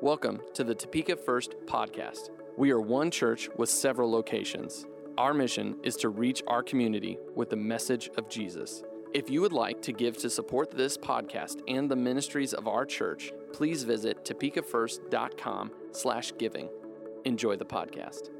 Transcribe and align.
Welcome 0.00 0.40
to 0.54 0.62
the 0.62 0.76
Topeka 0.76 1.16
First 1.16 1.56
podcast. 1.66 2.30
We 2.56 2.70
are 2.70 2.80
one 2.80 3.10
church 3.10 3.48
with 3.56 3.68
several 3.68 4.08
locations. 4.08 4.86
Our 5.18 5.34
mission 5.34 5.74
is 5.82 5.96
to 5.96 6.08
reach 6.08 6.40
our 6.46 6.62
community 6.62 7.18
with 7.34 7.50
the 7.50 7.56
message 7.56 8.08
of 8.16 8.28
Jesus. 8.28 8.84
If 9.12 9.28
you 9.28 9.40
would 9.40 9.52
like 9.52 9.82
to 9.82 9.92
give 9.92 10.16
to 10.18 10.30
support 10.30 10.70
this 10.70 10.96
podcast 10.96 11.62
and 11.66 11.90
the 11.90 11.96
ministries 11.96 12.54
of 12.54 12.68
our 12.68 12.86
church, 12.86 13.32
please 13.52 13.82
visit 13.82 14.24
topekafirst.com 14.24 15.72
slash 15.90 16.32
giving. 16.38 16.68
Enjoy 17.24 17.56
the 17.56 17.64
podcast. 17.64 18.30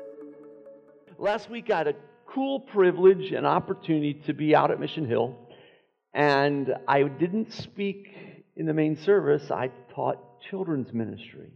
Last 1.19 1.51
week 1.51 1.73
I 1.73 1.79
had 1.79 1.89
a 1.89 1.95
cool 2.25 2.61
privilege 2.61 3.33
and 3.33 3.45
opportunity 3.45 4.15
to 4.27 4.33
be 4.33 4.55
out 4.55 4.71
at 4.71 4.79
Mission 4.79 5.07
Hill, 5.09 5.37
and 6.15 6.73
I 6.87 7.03
didn't 7.03 7.53
speak 7.53 8.15
in 8.55 8.67
the 8.67 8.75
main 8.75 8.97
service. 8.97 9.51
I 9.51 9.73
taught 9.93 10.21
children's 10.51 10.93
ministry. 10.93 11.51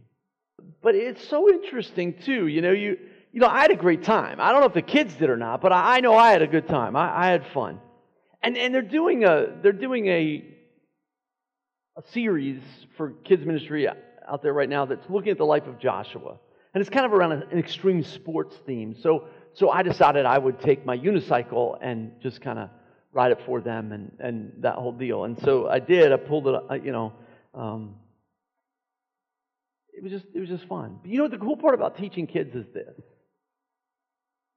But 0.81 0.95
it's 0.95 1.27
so 1.27 1.49
interesting 1.49 2.13
too. 2.13 2.47
You 2.47 2.61
know, 2.61 2.71
you 2.71 2.97
you 3.31 3.39
know, 3.39 3.47
I 3.47 3.61
had 3.61 3.71
a 3.71 3.75
great 3.75 4.03
time. 4.03 4.39
I 4.39 4.51
don't 4.51 4.61
know 4.61 4.67
if 4.67 4.73
the 4.73 4.81
kids 4.81 5.15
did 5.15 5.29
or 5.29 5.37
not, 5.37 5.59
but 5.59 5.71
I, 5.71 5.97
I 5.97 5.99
know 6.01 6.15
I 6.15 6.31
had 6.31 6.43
a 6.43 6.47
good 6.47 6.67
time. 6.67 6.95
I, 6.95 7.25
I 7.25 7.27
had 7.27 7.47
fun. 7.53 7.79
And 8.41 8.57
and 8.57 8.73
they're 8.73 8.81
doing 8.81 9.23
a 9.23 9.47
they're 9.61 9.71
doing 9.71 10.07
a 10.07 10.45
a 11.95 12.03
series 12.11 12.61
for 12.97 13.11
kids 13.23 13.45
ministry 13.45 13.87
out 13.87 14.41
there 14.41 14.53
right 14.53 14.69
now 14.69 14.85
that's 14.85 15.09
looking 15.09 15.31
at 15.31 15.37
the 15.37 15.45
life 15.45 15.67
of 15.67 15.79
Joshua. 15.79 16.37
And 16.73 16.81
it's 16.81 16.89
kind 16.89 17.05
of 17.05 17.13
around 17.13 17.31
an 17.31 17.57
extreme 17.57 18.03
sports 18.03 18.55
theme. 18.65 18.95
So 19.01 19.25
so 19.53 19.69
I 19.69 19.83
decided 19.83 20.25
I 20.25 20.37
would 20.37 20.59
take 20.59 20.85
my 20.85 20.97
unicycle 20.97 21.77
and 21.81 22.11
just 22.21 22.41
kind 22.41 22.59
of 22.59 22.69
ride 23.13 23.31
it 23.31 23.39
for 23.45 23.61
them 23.61 23.91
and, 23.91 24.11
and 24.19 24.51
that 24.59 24.75
whole 24.75 24.91
deal. 24.91 25.23
And 25.25 25.39
so 25.41 25.69
I 25.69 25.79
did. 25.79 26.11
I 26.11 26.17
pulled 26.17 26.47
it, 26.47 26.83
you 26.83 26.91
know, 26.91 27.13
um, 27.53 27.95
it 29.95 30.03
was 30.03 30.11
just 30.11 30.25
it 30.33 30.39
was 30.39 30.49
just 30.49 30.67
fun. 30.67 30.99
But 31.01 31.11
you 31.11 31.19
know 31.19 31.27
the 31.27 31.37
cool 31.37 31.57
part 31.57 31.75
about 31.75 31.97
teaching 31.97 32.27
kids 32.27 32.55
is 32.55 32.65
this. 32.73 32.95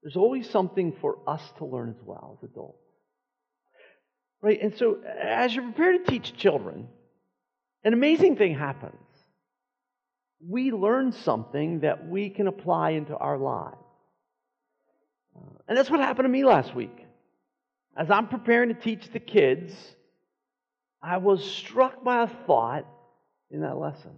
There's 0.02 0.16
always 0.16 0.48
something 0.48 0.94
for 1.00 1.18
us 1.26 1.42
to 1.58 1.64
learn 1.64 1.90
as 1.90 2.02
well 2.04 2.38
as 2.38 2.48
adults. 2.48 2.78
Right? 4.40 4.60
And 4.62 4.76
so 4.76 4.98
as 5.02 5.54
you're 5.54 5.64
prepared 5.64 6.04
to 6.04 6.10
teach 6.12 6.36
children, 6.36 6.88
an 7.82 7.92
amazing 7.92 8.36
thing 8.36 8.54
happens. 8.54 8.94
We 10.46 10.70
learn 10.70 11.12
something 11.12 11.80
that 11.80 12.08
we 12.08 12.30
can 12.30 12.46
apply 12.46 12.90
into 12.90 13.16
our 13.16 13.38
lives. 13.38 13.76
Uh, 15.34 15.58
and 15.66 15.76
that's 15.76 15.90
what 15.90 16.00
happened 16.00 16.26
to 16.26 16.30
me 16.30 16.44
last 16.44 16.74
week. 16.74 17.04
As 17.96 18.10
I'm 18.10 18.28
preparing 18.28 18.68
to 18.68 18.74
teach 18.74 19.10
the 19.10 19.18
kids, 19.18 19.74
I 21.02 21.16
was 21.16 21.42
struck 21.44 22.04
by 22.04 22.24
a 22.24 22.28
thought 22.46 22.86
in 23.50 23.62
that 23.62 23.76
lesson. 23.78 24.12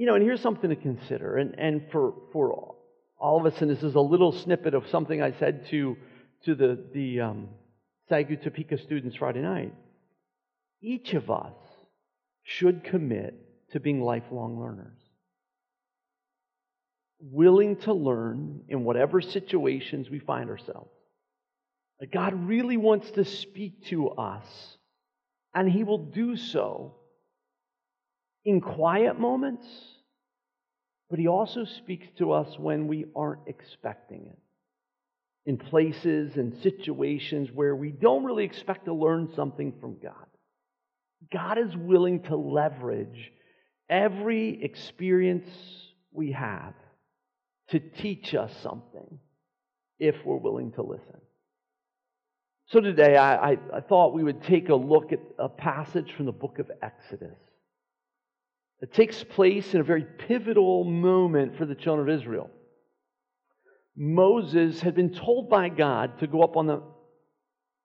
You 0.00 0.06
know, 0.06 0.14
and 0.14 0.24
here's 0.24 0.40
something 0.40 0.70
to 0.70 0.76
consider, 0.76 1.36
and, 1.36 1.54
and 1.58 1.82
for, 1.92 2.14
for 2.32 2.74
all 3.18 3.38
of 3.38 3.52
us, 3.52 3.60
and 3.60 3.70
this 3.70 3.82
is 3.82 3.96
a 3.96 4.00
little 4.00 4.32
snippet 4.32 4.72
of 4.72 4.88
something 4.88 5.20
I 5.20 5.32
said 5.32 5.66
to, 5.66 5.94
to 6.46 6.54
the, 6.54 6.82
the 6.94 7.20
um, 7.20 7.48
Sagu 8.10 8.42
Topeka 8.42 8.78
students 8.78 9.16
Friday 9.16 9.42
night. 9.42 9.74
Each 10.80 11.12
of 11.12 11.30
us 11.30 11.52
should 12.44 12.82
commit 12.82 13.34
to 13.72 13.78
being 13.78 14.00
lifelong 14.00 14.58
learners. 14.58 14.96
Willing 17.20 17.76
to 17.80 17.92
learn 17.92 18.62
in 18.70 18.84
whatever 18.84 19.20
situations 19.20 20.08
we 20.08 20.18
find 20.18 20.48
ourselves. 20.48 20.96
God 22.10 22.48
really 22.48 22.78
wants 22.78 23.10
to 23.10 23.26
speak 23.26 23.84
to 23.88 24.08
us, 24.08 24.46
and 25.54 25.70
He 25.70 25.84
will 25.84 25.98
do 25.98 26.38
so 26.38 26.94
in 28.44 28.60
quiet 28.60 29.18
moments, 29.18 29.66
but 31.08 31.18
He 31.18 31.28
also 31.28 31.64
speaks 31.64 32.06
to 32.18 32.32
us 32.32 32.58
when 32.58 32.88
we 32.88 33.06
aren't 33.14 33.46
expecting 33.46 34.26
it. 34.26 34.38
In 35.46 35.56
places 35.56 36.36
and 36.36 36.54
situations 36.62 37.48
where 37.52 37.74
we 37.74 37.90
don't 37.90 38.24
really 38.24 38.44
expect 38.44 38.84
to 38.84 38.94
learn 38.94 39.32
something 39.34 39.72
from 39.80 39.96
God. 40.02 40.14
God 41.32 41.58
is 41.58 41.74
willing 41.76 42.22
to 42.24 42.36
leverage 42.36 43.32
every 43.88 44.62
experience 44.62 45.48
we 46.12 46.32
have 46.32 46.74
to 47.70 47.80
teach 47.80 48.34
us 48.34 48.52
something 48.62 49.18
if 49.98 50.14
we're 50.24 50.36
willing 50.36 50.72
to 50.72 50.82
listen. 50.82 51.20
So 52.68 52.80
today, 52.80 53.16
I, 53.16 53.52
I, 53.52 53.56
I, 53.74 53.80
thought 53.80 54.14
we 54.14 54.22
would 54.22 54.44
take 54.44 54.68
a 54.68 54.74
look 54.74 55.12
at 55.12 55.20
a 55.38 55.48
passage 55.48 56.12
from 56.12 56.26
the 56.26 56.32
book 56.32 56.60
of 56.60 56.70
Exodus. 56.82 57.36
It 58.80 58.94
takes 58.94 59.22
place 59.22 59.74
in 59.74 59.80
a 59.80 59.84
very 59.84 60.04
pivotal 60.04 60.84
moment 60.84 61.58
for 61.58 61.66
the 61.66 61.74
children 61.74 62.08
of 62.08 62.20
Israel. 62.20 62.50
Moses 63.94 64.80
had 64.80 64.94
been 64.94 65.12
told 65.12 65.50
by 65.50 65.68
God 65.68 66.18
to 66.20 66.26
go 66.26 66.42
up 66.42 66.56
on 66.56 66.66
the 66.66 66.82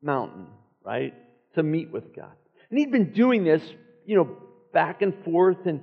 mountain, 0.01 0.47
right, 0.85 1.13
to 1.55 1.63
meet 1.63 1.91
with 1.91 2.15
God. 2.15 2.31
And 2.69 2.79
he'd 2.79 2.91
been 2.91 3.11
doing 3.11 3.43
this, 3.43 3.61
you 4.05 4.15
know, 4.15 4.37
back 4.73 5.01
and 5.01 5.13
forth. 5.25 5.65
And, 5.65 5.81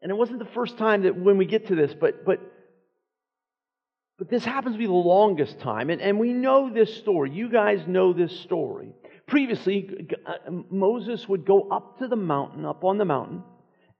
and 0.00 0.10
it 0.10 0.14
wasn't 0.14 0.40
the 0.40 0.52
first 0.52 0.78
time 0.78 1.02
that 1.02 1.16
when 1.16 1.36
we 1.38 1.46
get 1.46 1.68
to 1.68 1.76
this, 1.76 1.94
but, 1.94 2.24
but, 2.24 2.40
but 4.18 4.28
this 4.28 4.44
happens 4.44 4.74
to 4.74 4.78
be 4.78 4.86
the 4.86 4.92
longest 4.92 5.60
time. 5.60 5.90
And, 5.90 6.00
and 6.00 6.18
we 6.18 6.32
know 6.32 6.72
this 6.72 6.96
story. 6.96 7.30
You 7.30 7.48
guys 7.48 7.86
know 7.86 8.12
this 8.12 8.40
story. 8.40 8.94
Previously, 9.28 10.08
uh, 10.26 10.50
Moses 10.70 11.28
would 11.28 11.44
go 11.44 11.68
up 11.70 11.98
to 12.00 12.08
the 12.08 12.16
mountain, 12.16 12.66
up 12.66 12.82
on 12.82 12.98
the 12.98 13.04
mountain, 13.04 13.44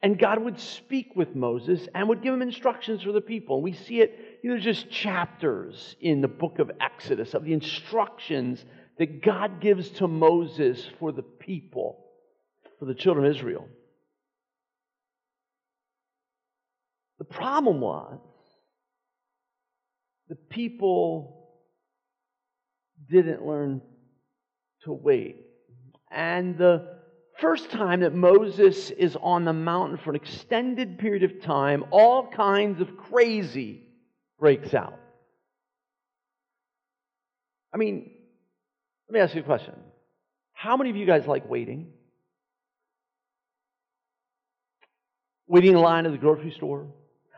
and 0.03 0.19
God 0.19 0.43
would 0.43 0.59
speak 0.59 1.13
with 1.15 1.37
Moses 1.37 1.89
and 1.95 2.09
would 2.09 2.23
give 2.23 2.35
him 2.35 2.43
instructions 2.43 3.03
for 3.03 3.13
the 3.13 3.21
people. 3.21 3.57
And 3.57 3.65
We 3.65 3.73
see 3.73 4.01
it, 4.01 4.41
you 4.43 4.51
know, 4.51 4.59
just 4.59 4.91
chapters 4.91 5.95
in 6.01 6.21
the 6.21 6.29
book 6.29 6.59
of 6.59 6.73
Exodus 6.81 7.35
of 7.35 7.45
the 7.45 7.53
instructions 7.53 8.65
that 8.99 9.23
God 9.23 9.61
gives 9.61 9.89
to 9.91 10.09
Moses 10.09 10.85
for 10.99 11.13
the 11.13 11.23
people, 11.23 12.05
for 12.81 12.87
the 12.87 12.95
children 12.95 13.27
of 13.27 13.37
Israel. 13.37 13.69
The 17.19 17.25
problem 17.25 17.81
was 17.81 18.19
the 20.29 20.35
people 20.35 21.49
didn't 23.09 23.47
learn 23.47 23.83
to 24.83 24.93
wait. 24.93 25.37
And 26.11 26.59
the 26.59 27.02
first 27.43 27.71
time 27.71 28.01
that 28.01 28.15
Moses 28.15 28.91
is 28.91 29.17
on 29.21 29.45
the 29.45 29.53
mountain 29.53 29.99
for 29.99 30.11
an 30.11 30.17
extended 30.17 30.99
period 30.99 31.25
of 31.25 31.43
time, 31.43 31.85
all 31.91 32.29
kinds 32.29 32.81
of 32.81 32.97
crazy 32.97 33.83
breaks 34.39 34.73
out. 34.73 34.99
I 37.75 37.79
mean, 37.79 38.13
let 39.09 39.15
me 39.15 39.21
ask 39.21 39.35
you 39.35 39.41
a 39.41 39.45
question. 39.45 39.75
How 40.53 40.77
many 40.77 40.91
of 40.91 40.97
you 40.97 41.05
guys 41.05 41.27
like 41.27 41.49
waiting? 41.49 41.89
Waiting 45.49 45.73
in 45.73 45.79
line 45.79 46.07
at 46.07 46.13
the 46.13 46.19
grocery 46.19 46.53
store? 46.53 46.87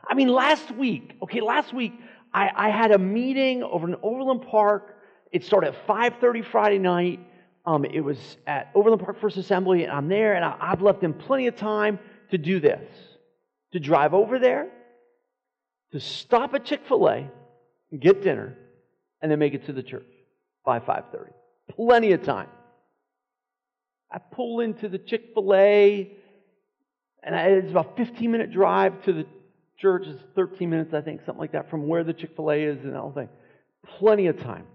I 0.06 0.12
mean, 0.12 0.28
last 0.28 0.70
week, 0.70 1.16
okay, 1.22 1.40
last 1.40 1.72
week, 1.72 1.94
I, 2.32 2.50
I 2.54 2.68
had 2.68 2.92
a 2.92 2.98
meeting 2.98 3.62
over 3.62 3.88
in 3.88 3.96
Overland 4.02 4.42
Park. 4.50 4.98
It 5.32 5.44
started 5.44 5.68
at 5.74 5.86
5.30 5.86 6.44
Friday 6.44 6.78
night. 6.78 7.20
Um, 7.66 7.84
it 7.84 8.00
was 8.00 8.18
at 8.46 8.70
Overland 8.74 9.02
Park 9.02 9.20
First 9.20 9.36
Assembly, 9.36 9.84
and 9.84 9.92
I'm 9.92 10.08
there, 10.08 10.34
and 10.34 10.44
I, 10.44 10.56
I've 10.60 10.82
left 10.82 11.00
them 11.00 11.14
plenty 11.14 11.46
of 11.46 11.56
time 11.56 11.98
to 12.30 12.38
do 12.38 12.60
this 12.60 12.90
to 13.72 13.80
drive 13.80 14.14
over 14.14 14.38
there, 14.38 14.68
to 15.92 16.00
stop 16.00 16.54
at 16.54 16.64
Chick 16.64 16.82
fil 16.86 17.08
A, 17.08 17.28
get 17.98 18.22
dinner, 18.22 18.56
and 19.20 19.30
then 19.30 19.38
make 19.38 19.52
it 19.52 19.66
to 19.66 19.72
the 19.72 19.82
church 19.82 20.06
by 20.64 20.78
5.30. 20.78 21.30
Plenty 21.70 22.12
of 22.12 22.22
time. 22.22 22.48
I 24.12 24.18
pull 24.18 24.60
into 24.60 24.88
the 24.88 24.98
Chick 24.98 25.30
fil 25.34 25.54
A, 25.54 26.12
and 27.22 27.34
it's 27.34 27.70
about 27.70 27.96
15 27.96 28.30
minute 28.30 28.52
drive 28.52 29.02
to 29.04 29.12
the 29.12 29.26
church. 29.78 30.06
It's 30.06 30.22
13 30.36 30.70
minutes, 30.70 30.94
I 30.94 31.00
think, 31.00 31.22
something 31.26 31.40
like 31.40 31.52
that, 31.52 31.68
from 31.68 31.88
where 31.88 32.04
the 32.04 32.12
Chick 32.12 32.36
fil 32.36 32.52
A 32.52 32.62
is 32.62 32.84
and 32.84 32.94
whole 32.94 33.10
thing. 33.10 33.28
Plenty 33.98 34.28
of 34.28 34.38
time. 34.40 34.66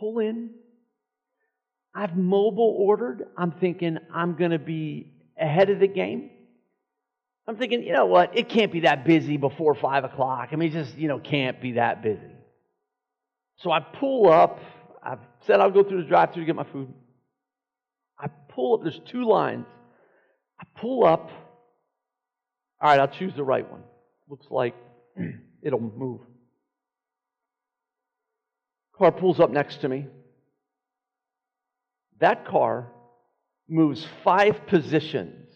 Pull 0.00 0.18
in, 0.20 0.50
I've 1.94 2.16
mobile 2.16 2.74
ordered. 2.78 3.26
I'm 3.36 3.52
thinking 3.52 3.98
I'm 4.12 4.34
going 4.34 4.52
to 4.52 4.58
be 4.58 5.12
ahead 5.38 5.68
of 5.70 5.78
the 5.78 5.86
game. 5.86 6.30
I'm 7.46 7.56
thinking, 7.56 7.82
you 7.82 7.92
know 7.92 8.06
what? 8.06 8.36
It 8.38 8.48
can't 8.48 8.72
be 8.72 8.80
that 8.80 9.04
busy 9.04 9.36
before 9.36 9.74
5 9.74 10.04
o'clock. 10.04 10.48
I 10.52 10.56
mean, 10.56 10.70
it 10.70 10.72
just, 10.72 10.96
you 10.96 11.08
know, 11.08 11.18
can't 11.18 11.60
be 11.60 11.72
that 11.72 12.02
busy. 12.02 12.20
So 13.58 13.70
I 13.70 13.80
pull 13.80 14.30
up. 14.30 14.60
I've 15.02 15.18
said 15.46 15.60
I'll 15.60 15.70
go 15.70 15.82
through 15.82 16.02
the 16.02 16.08
drive 16.08 16.32
through 16.32 16.44
to 16.44 16.46
get 16.46 16.56
my 16.56 16.66
food. 16.72 16.92
I 18.18 18.28
pull 18.48 18.74
up. 18.74 18.82
There's 18.82 19.00
two 19.10 19.28
lines. 19.28 19.66
I 20.60 20.64
pull 20.80 21.04
up. 21.04 21.30
All 22.80 22.90
right, 22.90 23.00
I'll 23.00 23.08
choose 23.08 23.34
the 23.34 23.44
right 23.44 23.70
one. 23.70 23.82
Looks 24.28 24.46
like 24.50 24.74
it'll 25.62 25.80
move. 25.80 26.20
Car 29.00 29.12
pulls 29.12 29.40
up 29.40 29.50
next 29.50 29.80
to 29.80 29.88
me. 29.88 30.06
That 32.20 32.44
car 32.44 32.92
moves 33.66 34.06
five 34.22 34.66
positions 34.66 35.48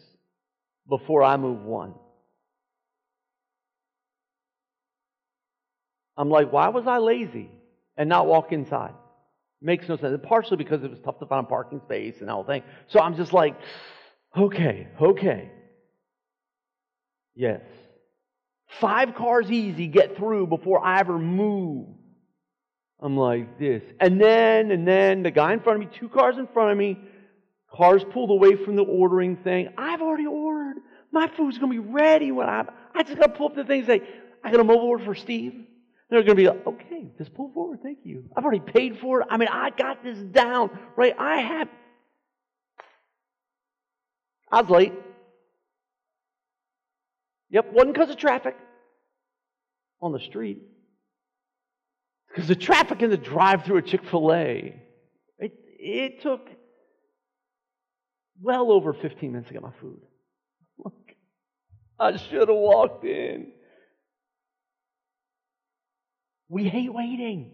before 0.88 1.22
I 1.22 1.36
move 1.36 1.62
one. 1.62 1.92
I'm 6.16 6.30
like, 6.30 6.52
why 6.52 6.68
was 6.68 6.86
I 6.86 6.96
lazy 6.96 7.50
and 7.98 8.08
not 8.08 8.26
walk 8.26 8.50
inside? 8.52 8.94
Makes 9.60 9.90
no 9.90 9.98
sense. 9.98 10.18
Partially 10.22 10.56
because 10.56 10.82
it 10.82 10.90
was 10.90 11.00
tough 11.00 11.18
to 11.18 11.26
find 11.26 11.44
a 11.44 11.48
parking 11.48 11.80
space 11.80 12.20
and 12.20 12.28
the 12.30 12.32
whole 12.32 12.44
thing. 12.44 12.62
So 12.86 12.98
I'm 12.98 13.14
just 13.14 13.34
like, 13.34 13.56
okay, 14.34 14.88
okay. 14.98 15.50
Yes. 17.34 17.60
Five 18.80 19.14
cars 19.14 19.50
easy 19.50 19.86
get 19.86 20.16
through 20.16 20.46
before 20.46 20.82
I 20.82 21.00
ever 21.00 21.18
move. 21.18 21.88
I'm 23.04 23.18
like 23.18 23.58
this. 23.58 23.82
And 24.00 24.18
then, 24.18 24.70
and 24.70 24.88
then 24.88 25.22
the 25.22 25.30
guy 25.30 25.52
in 25.52 25.60
front 25.60 25.82
of 25.82 25.86
me, 25.86 25.94
two 26.00 26.08
cars 26.08 26.38
in 26.38 26.46
front 26.46 26.72
of 26.72 26.78
me, 26.78 26.98
cars 27.70 28.02
pulled 28.02 28.30
away 28.30 28.56
from 28.56 28.76
the 28.76 28.82
ordering 28.82 29.36
thing. 29.36 29.68
I've 29.76 30.00
already 30.00 30.24
ordered. 30.24 30.78
My 31.12 31.28
food's 31.36 31.58
going 31.58 31.70
to 31.70 31.82
be 31.82 31.92
ready 31.92 32.32
when 32.32 32.48
I, 32.48 32.64
I 32.94 33.02
just 33.02 33.18
got 33.18 33.26
to 33.26 33.32
pull 33.34 33.48
up 33.48 33.56
the 33.56 33.64
thing 33.64 33.80
and 33.80 33.86
say, 33.86 34.02
I 34.42 34.50
got 34.50 34.58
a 34.58 34.64
mobile 34.64 34.86
order 34.86 35.04
for 35.04 35.14
Steve. 35.14 35.66
They're 36.08 36.22
going 36.22 36.34
to 36.36 36.42
be 36.42 36.48
like, 36.48 36.66
okay, 36.66 37.10
just 37.18 37.34
pull 37.34 37.50
forward. 37.52 37.80
Thank 37.82 37.98
you. 38.04 38.24
I've 38.34 38.44
already 38.44 38.60
paid 38.60 38.98
for 38.98 39.20
it. 39.20 39.26
I 39.30 39.36
mean, 39.36 39.48
I 39.52 39.68
got 39.68 40.02
this 40.02 40.18
down, 40.18 40.70
right? 40.96 41.14
I 41.18 41.42
have. 41.42 41.68
I 44.50 44.62
was 44.62 44.70
late. 44.70 44.94
Yep, 47.50 47.70
wasn't 47.70 47.92
because 47.92 48.08
of 48.08 48.16
traffic 48.16 48.56
on 50.00 50.12
the 50.12 50.20
street. 50.20 50.62
Because 52.34 52.48
the 52.48 52.56
traffic 52.56 53.00
in 53.00 53.10
the 53.10 53.16
drive 53.16 53.64
through 53.64 53.78
at 53.78 53.86
Chick 53.86 54.04
fil 54.10 54.32
A, 54.32 54.74
it, 55.38 55.52
it 55.78 56.20
took 56.20 56.48
well 58.42 58.72
over 58.72 58.92
15 58.92 59.30
minutes 59.30 59.48
to 59.48 59.54
get 59.54 59.62
my 59.62 59.70
food. 59.80 60.00
Look, 60.84 60.94
I 61.98 62.16
should 62.16 62.48
have 62.48 62.56
walked 62.56 63.04
in. 63.04 63.52
We 66.48 66.64
hate 66.64 66.92
waiting. 66.92 67.52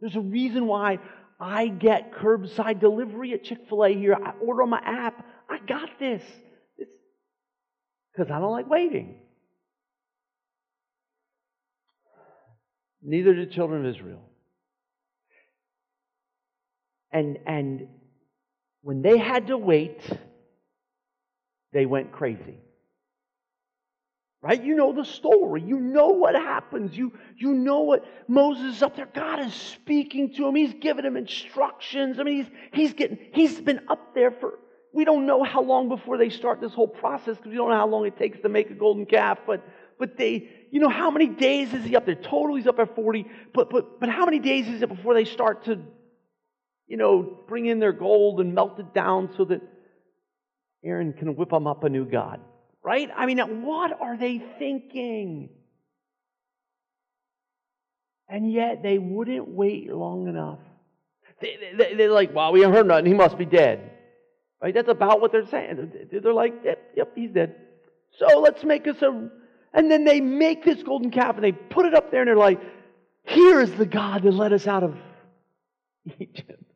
There's 0.00 0.14
a 0.14 0.20
reason 0.20 0.66
why 0.66 1.00
I 1.40 1.66
get 1.66 2.12
curbside 2.12 2.78
delivery 2.78 3.32
at 3.32 3.42
Chick 3.42 3.58
fil 3.68 3.84
A 3.84 3.88
here. 3.92 4.14
I 4.14 4.34
order 4.40 4.62
on 4.62 4.70
my 4.70 4.82
app. 4.84 5.26
I 5.50 5.58
got 5.58 5.98
this. 5.98 6.22
Because 8.12 8.30
I 8.30 8.38
don't 8.38 8.52
like 8.52 8.70
waiting. 8.70 9.16
Neither 13.04 13.34
did 13.34 13.52
children 13.52 13.84
of 13.84 13.94
Israel. 13.94 14.22
And, 17.12 17.38
and 17.46 17.86
when 18.80 19.02
they 19.02 19.18
had 19.18 19.48
to 19.48 19.58
wait, 19.58 20.00
they 21.72 21.84
went 21.86 22.12
crazy. 22.12 22.58
Right? 24.40 24.62
You 24.62 24.74
know 24.74 24.92
the 24.92 25.04
story. 25.04 25.62
You 25.62 25.78
know 25.78 26.08
what 26.08 26.34
happens. 26.34 26.96
You, 26.96 27.12
you 27.36 27.52
know 27.54 27.80
what 27.80 28.04
Moses 28.26 28.76
is 28.76 28.82
up 28.82 28.96
there. 28.96 29.08
God 29.14 29.40
is 29.40 29.54
speaking 29.54 30.34
to 30.34 30.48
him. 30.48 30.54
He's 30.54 30.74
giving 30.80 31.04
him 31.04 31.16
instructions. 31.16 32.18
I 32.18 32.24
mean, 32.24 32.44
he's, 32.44 32.52
he's 32.72 32.92
getting, 32.94 33.18
he's 33.32 33.60
been 33.60 33.80
up 33.88 34.14
there 34.14 34.30
for, 34.30 34.58
we 34.92 35.04
don't 35.04 35.26
know 35.26 35.42
how 35.42 35.62
long 35.62 35.88
before 35.88 36.18
they 36.18 36.30
start 36.30 36.60
this 36.60 36.72
whole 36.72 36.88
process 36.88 37.36
because 37.36 37.50
we 37.50 37.56
don't 37.56 37.70
know 37.70 37.76
how 37.76 37.88
long 37.88 38.06
it 38.06 38.16
takes 38.18 38.38
to 38.40 38.48
make 38.48 38.70
a 38.70 38.74
golden 38.74 39.06
calf, 39.06 39.38
but, 39.46 39.62
but 39.98 40.16
they, 40.16 40.48
you 40.70 40.80
know, 40.80 40.88
how 40.88 41.10
many 41.10 41.28
days 41.28 41.72
is 41.72 41.84
he 41.84 41.96
up 41.96 42.06
there? 42.06 42.14
Total, 42.14 42.56
he's 42.56 42.66
up 42.66 42.78
at 42.78 42.94
40, 42.94 43.26
but, 43.52 43.70
but, 43.70 44.00
but 44.00 44.08
how 44.08 44.24
many 44.24 44.38
days 44.38 44.66
is 44.68 44.82
it 44.82 44.88
before 44.88 45.14
they 45.14 45.24
start 45.24 45.64
to, 45.66 45.80
you 46.86 46.96
know, 46.96 47.38
bring 47.48 47.66
in 47.66 47.78
their 47.78 47.92
gold 47.92 48.40
and 48.40 48.54
melt 48.54 48.78
it 48.78 48.92
down 48.94 49.30
so 49.36 49.44
that 49.46 49.60
Aaron 50.84 51.12
can 51.12 51.36
whip 51.36 51.50
them 51.50 51.66
up 51.66 51.84
a 51.84 51.88
new 51.88 52.04
God? 52.04 52.40
Right? 52.82 53.08
I 53.14 53.26
mean, 53.26 53.38
what 53.62 53.98
are 54.00 54.16
they 54.16 54.42
thinking? 54.58 55.48
And 58.28 58.52
yet 58.52 58.82
they 58.82 58.98
wouldn't 58.98 59.48
wait 59.48 59.90
long 59.90 60.28
enough. 60.28 60.58
They, 61.40 61.56
they, 61.76 61.94
they're 61.94 62.10
like, 62.10 62.34
well, 62.34 62.52
we 62.52 62.60
haven't 62.60 62.76
heard 62.76 62.86
nothing. 62.86 63.06
He 63.06 63.14
must 63.14 63.38
be 63.38 63.44
dead. 63.44 63.90
Right? 64.62 64.72
That's 64.72 64.88
about 64.88 65.20
what 65.20 65.32
they're 65.32 65.46
saying. 65.46 65.92
They're 66.10 66.32
like, 66.32 66.54
yep, 66.64 66.92
yep, 66.96 67.12
he's 67.14 67.30
dead. 67.30 67.54
So 68.18 68.40
let's 68.40 68.64
make 68.64 68.86
us 68.86 69.00
a. 69.02 69.30
And 69.74 69.90
then 69.90 70.04
they 70.04 70.20
make 70.20 70.64
this 70.64 70.82
golden 70.82 71.10
calf 71.10 71.34
and 71.34 71.44
they 71.44 71.52
put 71.52 71.84
it 71.84 71.94
up 71.94 72.10
there 72.10 72.20
and 72.20 72.28
they're 72.28 72.36
like, 72.36 72.60
here 73.24 73.60
is 73.60 73.72
the 73.74 73.86
God 73.86 74.22
that 74.22 74.32
led 74.32 74.52
us 74.52 74.66
out 74.66 74.82
of 74.82 74.96
Egypt. 76.18 76.60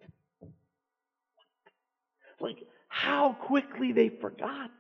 Like, 2.41 2.69
how 2.87 3.33
quickly 3.33 3.91
they 3.91 4.11
forgot. 4.11 4.71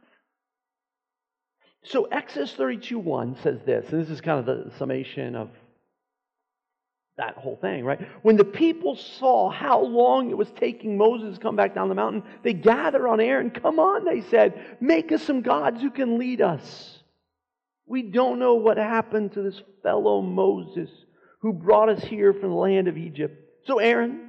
So 1.82 2.04
Exodus 2.04 2.52
32 2.52 2.96
1 2.96 3.36
says 3.42 3.58
this, 3.66 3.90
and 3.90 4.00
this 4.00 4.10
is 4.10 4.20
kind 4.20 4.38
of 4.38 4.46
the 4.46 4.70
summation 4.78 5.34
of 5.34 5.50
that 7.16 7.36
whole 7.36 7.56
thing, 7.56 7.84
right? 7.84 8.00
When 8.22 8.36
the 8.36 8.44
people 8.44 8.94
saw 8.94 9.50
how 9.50 9.82
long 9.82 10.30
it 10.30 10.38
was 10.38 10.50
taking 10.52 10.96
Moses 10.96 11.34
to 11.34 11.40
come 11.40 11.56
back 11.56 11.74
down 11.74 11.88
the 11.88 11.96
mountain, 11.96 12.22
they 12.44 12.52
gathered 12.52 13.08
on 13.08 13.20
Aaron. 13.20 13.50
Come 13.50 13.80
on, 13.80 14.04
they 14.04 14.20
said, 14.20 14.76
make 14.80 15.10
us 15.10 15.22
some 15.22 15.42
gods 15.42 15.82
who 15.82 15.90
can 15.90 16.16
lead 16.16 16.40
us. 16.40 16.97
We 17.88 18.02
don't 18.02 18.38
know 18.38 18.54
what 18.54 18.76
happened 18.76 19.32
to 19.32 19.42
this 19.42 19.60
fellow 19.82 20.20
Moses 20.20 20.90
who 21.40 21.52
brought 21.54 21.88
us 21.88 22.02
here 22.04 22.32
from 22.34 22.50
the 22.50 22.56
land 22.56 22.86
of 22.86 22.98
Egypt. 22.98 23.34
So 23.64 23.78
Aaron 23.78 24.28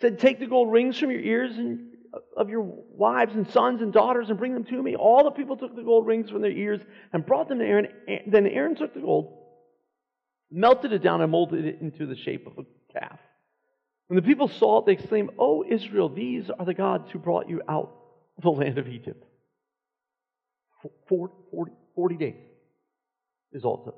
said, 0.00 0.18
Take 0.18 0.40
the 0.40 0.46
gold 0.46 0.72
rings 0.72 0.98
from 0.98 1.10
your 1.10 1.20
ears 1.20 1.56
and 1.58 1.90
uh, 2.14 2.18
of 2.36 2.48
your 2.48 2.62
wives 2.62 3.34
and 3.34 3.46
sons 3.50 3.82
and 3.82 3.92
daughters 3.92 4.30
and 4.30 4.38
bring 4.38 4.54
them 4.54 4.64
to 4.64 4.82
me. 4.82 4.96
All 4.96 5.24
the 5.24 5.30
people 5.30 5.56
took 5.56 5.76
the 5.76 5.82
gold 5.82 6.06
rings 6.06 6.30
from 6.30 6.40
their 6.40 6.50
ears 6.50 6.80
and 7.12 7.26
brought 7.26 7.48
them 7.48 7.58
to 7.58 7.64
Aaron. 7.64 7.88
Then 8.26 8.46
Aaron 8.46 8.74
took 8.74 8.94
the 8.94 9.00
gold, 9.00 9.36
melted 10.50 10.92
it 10.92 11.02
down, 11.02 11.20
and 11.20 11.30
molded 11.30 11.66
it 11.66 11.80
into 11.82 12.06
the 12.06 12.16
shape 12.16 12.46
of 12.46 12.54
a 12.58 12.98
calf. 12.98 13.18
When 14.06 14.16
the 14.16 14.26
people 14.26 14.48
saw 14.48 14.78
it, 14.78 14.86
they 14.86 14.92
exclaimed, 14.92 15.30
Oh, 15.38 15.62
Israel, 15.68 16.08
these 16.08 16.48
are 16.58 16.64
the 16.64 16.72
gods 16.72 17.10
who 17.10 17.18
brought 17.18 17.50
you 17.50 17.60
out 17.68 17.92
of 18.38 18.44
the 18.44 18.50
land 18.50 18.78
of 18.78 18.88
Egypt. 18.88 19.22
40, 21.08 21.34
40, 21.50 21.72
40 21.94 22.16
days 22.16 22.47
is 23.52 23.64
also 23.64 23.94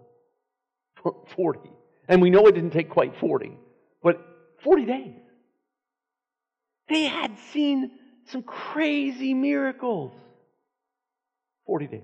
40. 1.37 1.61
And 2.09 2.21
we 2.21 2.31
know 2.31 2.47
it 2.47 2.55
didn't 2.55 2.73
take 2.73 2.91
quite 2.91 3.17
40, 3.19 3.57
but 4.03 4.21
40 4.65 4.85
days. 4.85 5.15
They 6.89 7.05
had 7.05 7.39
seen 7.53 7.93
some 8.27 8.43
crazy 8.43 9.33
miracles. 9.33 10.13
40 11.67 11.87
days. 11.87 12.03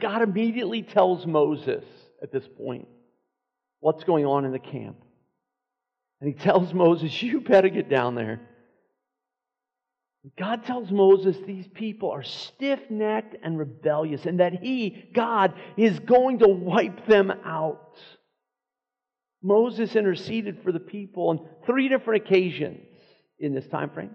God 0.00 0.22
immediately 0.22 0.82
tells 0.82 1.26
Moses 1.26 1.84
at 2.22 2.32
this 2.32 2.48
point 2.56 2.88
what's 3.80 4.04
going 4.04 4.24
on 4.24 4.44
in 4.44 4.52
the 4.52 4.58
camp. 4.58 4.96
And 6.20 6.32
he 6.32 6.38
tells 6.38 6.72
Moses, 6.72 7.22
You 7.22 7.40
better 7.40 7.68
get 7.68 7.88
down 7.88 8.14
there. 8.14 8.40
God 10.38 10.64
tells 10.64 10.90
Moses 10.90 11.36
these 11.46 11.66
people 11.68 12.10
are 12.10 12.22
stiff 12.22 12.80
necked 12.90 13.36
and 13.42 13.58
rebellious, 13.58 14.26
and 14.26 14.40
that 14.40 14.54
he, 14.54 15.10
God, 15.14 15.54
is 15.76 15.98
going 16.00 16.40
to 16.40 16.48
wipe 16.48 17.06
them 17.06 17.30
out. 17.30 17.98
Moses 19.42 19.94
interceded 19.94 20.62
for 20.62 20.72
the 20.72 20.80
people 20.80 21.28
on 21.28 21.48
three 21.64 21.88
different 21.88 22.26
occasions 22.26 22.84
in 23.38 23.54
this 23.54 23.66
time 23.68 23.90
frame. 23.90 24.10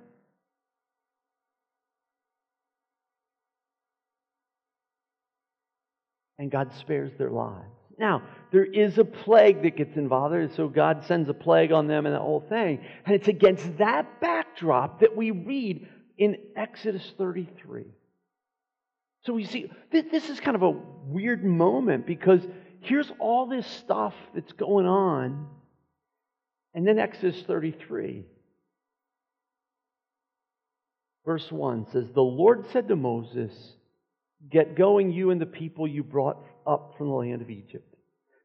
And 6.37 6.51
God 6.51 6.73
spares 6.73 7.13
their 7.17 7.29
lives. 7.29 7.82
Now, 7.97 8.23
there 8.51 8.65
is 8.65 8.97
a 8.97 9.05
plague 9.05 9.63
that 9.63 9.77
gets 9.77 9.97
involved, 9.97 10.35
and 10.35 10.51
so 10.53 10.67
God 10.67 11.03
sends 11.05 11.29
a 11.29 11.33
plague 11.33 11.71
on 11.71 11.87
them 11.87 12.05
and 12.05 12.13
the 12.13 12.19
whole 12.19 12.45
thing. 12.47 12.83
And 13.05 13.15
it's 13.15 13.27
against 13.27 13.77
that 13.77 14.21
backdrop 14.21 14.99
that 14.99 15.15
we 15.15 15.31
read 15.31 15.87
in 16.17 16.37
Exodus 16.55 17.13
33. 17.17 17.85
So 19.25 19.33
we 19.33 19.45
see, 19.45 19.71
this 19.91 20.29
is 20.29 20.39
kind 20.39 20.55
of 20.55 20.63
a 20.63 20.71
weird 21.05 21.45
moment 21.45 22.05
because 22.05 22.41
here's 22.81 23.11
all 23.19 23.47
this 23.47 23.65
stuff 23.65 24.13
that's 24.35 24.51
going 24.51 24.85
on. 24.85 25.47
And 26.73 26.85
then 26.85 26.99
Exodus 26.99 27.41
33, 27.43 28.25
verse 31.25 31.51
1 31.51 31.87
says, 31.91 32.09
The 32.13 32.21
Lord 32.21 32.65
said 32.71 32.87
to 32.89 32.95
Moses, 32.95 33.53
Get 34.51 34.75
going, 34.75 35.11
you 35.11 35.31
and 35.31 35.39
the 35.39 35.45
people 35.45 35.87
you 35.87 36.03
brought 36.03 36.43
up 36.67 36.95
from 36.97 37.07
the 37.07 37.13
land 37.13 37.41
of 37.41 37.49
Egypt. 37.49 37.95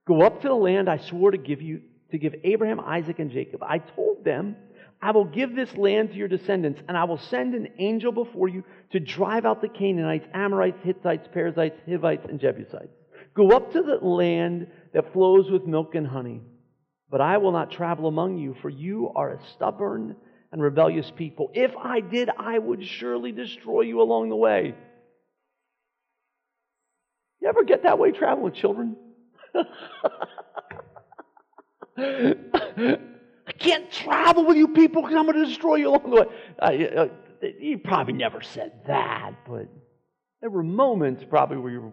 Go 0.06 0.22
up 0.22 0.40
to 0.42 0.48
the 0.48 0.54
land 0.54 0.88
I 0.88 0.98
swore 0.98 1.30
to 1.30 1.38
give 1.38 1.60
you, 1.60 1.82
to 2.10 2.18
give 2.18 2.34
Abraham, 2.44 2.80
Isaac, 2.80 3.18
and 3.18 3.30
Jacob. 3.30 3.62
I 3.62 3.78
told 3.78 4.24
them, 4.24 4.56
I 5.00 5.12
will 5.12 5.26
give 5.26 5.54
this 5.54 5.74
land 5.76 6.10
to 6.10 6.16
your 6.16 6.28
descendants, 6.28 6.80
and 6.88 6.96
I 6.96 7.04
will 7.04 7.18
send 7.18 7.54
an 7.54 7.68
angel 7.78 8.10
before 8.10 8.48
you 8.48 8.64
to 8.90 9.00
drive 9.00 9.44
out 9.44 9.60
the 9.60 9.68
Canaanites, 9.68 10.26
Amorites, 10.34 10.78
Hittites, 10.82 11.28
Perizzites, 11.32 11.78
Hivites, 11.86 12.26
and 12.28 12.40
Jebusites. 12.40 12.94
Go 13.34 13.50
up 13.50 13.72
to 13.72 13.82
the 13.82 14.04
land 14.04 14.66
that 14.94 15.12
flows 15.12 15.50
with 15.50 15.66
milk 15.66 15.94
and 15.94 16.06
honey. 16.06 16.40
But 17.10 17.20
I 17.20 17.38
will 17.38 17.52
not 17.52 17.70
travel 17.70 18.06
among 18.08 18.38
you, 18.38 18.56
for 18.60 18.68
you 18.68 19.12
are 19.14 19.34
a 19.34 19.40
stubborn 19.54 20.16
and 20.50 20.62
rebellious 20.62 21.12
people. 21.14 21.50
If 21.54 21.76
I 21.76 22.00
did, 22.00 22.30
I 22.36 22.58
would 22.58 22.84
surely 22.84 23.32
destroy 23.32 23.82
you 23.82 24.02
along 24.02 24.30
the 24.30 24.36
way. 24.36 24.74
Ever 27.48 27.64
get 27.64 27.82
that 27.84 27.98
way 27.98 28.12
traveling 28.12 28.44
with 28.44 28.54
children? 28.54 28.94
I 31.96 32.34
can't 33.58 33.90
travel 33.90 34.44
with 34.44 34.58
you 34.58 34.68
people 34.68 35.00
because 35.00 35.16
I'm 35.16 35.24
going 35.24 35.38
to 35.38 35.46
destroy 35.46 35.76
you 35.76 35.88
along 35.88 36.10
the 36.10 36.16
way. 36.16 36.26
Uh, 36.60 36.64
uh, 36.64 37.08
you 37.58 37.78
probably 37.78 38.12
never 38.12 38.42
said 38.42 38.72
that, 38.86 39.32
but 39.48 39.68
there 40.42 40.50
were 40.50 40.62
moments 40.62 41.24
probably 41.28 41.56
where 41.56 41.72
you 41.72 41.80
were 41.80 41.92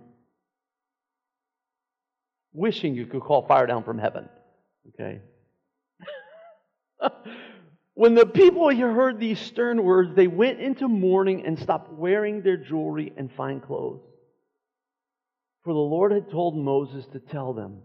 wishing 2.51 2.93
you 2.93 3.05
could 3.05 3.21
call 3.21 3.47
fire 3.47 3.65
down 3.65 3.83
from 3.83 3.97
heaven. 3.97 4.27
Okay? 4.89 5.21
when 7.93 8.13
the 8.13 8.25
people 8.25 8.75
heard 8.75 9.21
these 9.21 9.39
stern 9.39 9.83
words, 9.83 10.13
they 10.15 10.27
went 10.27 10.59
into 10.59 10.89
mourning 10.89 11.45
and 11.45 11.57
stopped 11.57 11.93
wearing 11.93 12.41
their 12.41 12.57
jewelry 12.57 13.13
and 13.15 13.31
fine 13.31 13.61
clothes. 13.61 14.01
For 15.65 15.73
the 15.73 15.79
Lord 15.79 16.11
had 16.11 16.29
told 16.29 16.55
Moses 16.55 17.07
to 17.07 17.19
tell 17.19 17.51
them, 17.51 17.79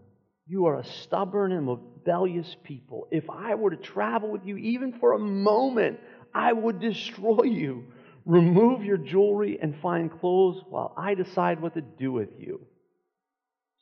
You 0.45 0.65
are 0.67 0.79
a 0.79 0.85
stubborn 0.85 1.51
and 1.51 1.67
rebellious 1.67 2.55
people. 2.63 3.07
If 3.09 3.27
I 3.27 3.55
were 3.55 3.71
to 3.71 3.75
travel 3.75 4.29
with 4.29 4.45
you 4.45 4.55
even 4.57 4.93
for 4.99 5.13
a 5.13 5.19
moment, 5.19 5.99
I 6.31 6.53
would 6.53 6.79
destroy 6.79 7.41
you. 7.43 7.85
Remove 8.23 8.85
your 8.85 8.97
jewelry 8.97 9.57
and 9.59 9.75
fine 9.81 10.09
clothes 10.09 10.61
while 10.69 10.93
I 10.95 11.15
decide 11.15 11.59
what 11.59 11.73
to 11.73 11.81
do 11.81 12.11
with 12.11 12.29
you. 12.37 12.61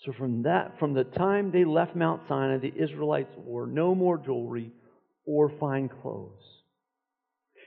So 0.06 0.14
from 0.14 0.44
that, 0.44 0.80
from 0.80 0.94
the 0.94 1.04
time 1.04 1.52
they 1.52 1.66
left 1.66 1.94
Mount 1.94 2.22
Sinai, 2.30 2.58
the 2.58 2.74
Israelites 2.74 3.36
wore 3.36 3.68
no 3.68 3.94
more 3.94 4.18
jewelry 4.18 4.72
or 5.26 5.50
fine 5.60 5.90
clothes. 5.90 6.42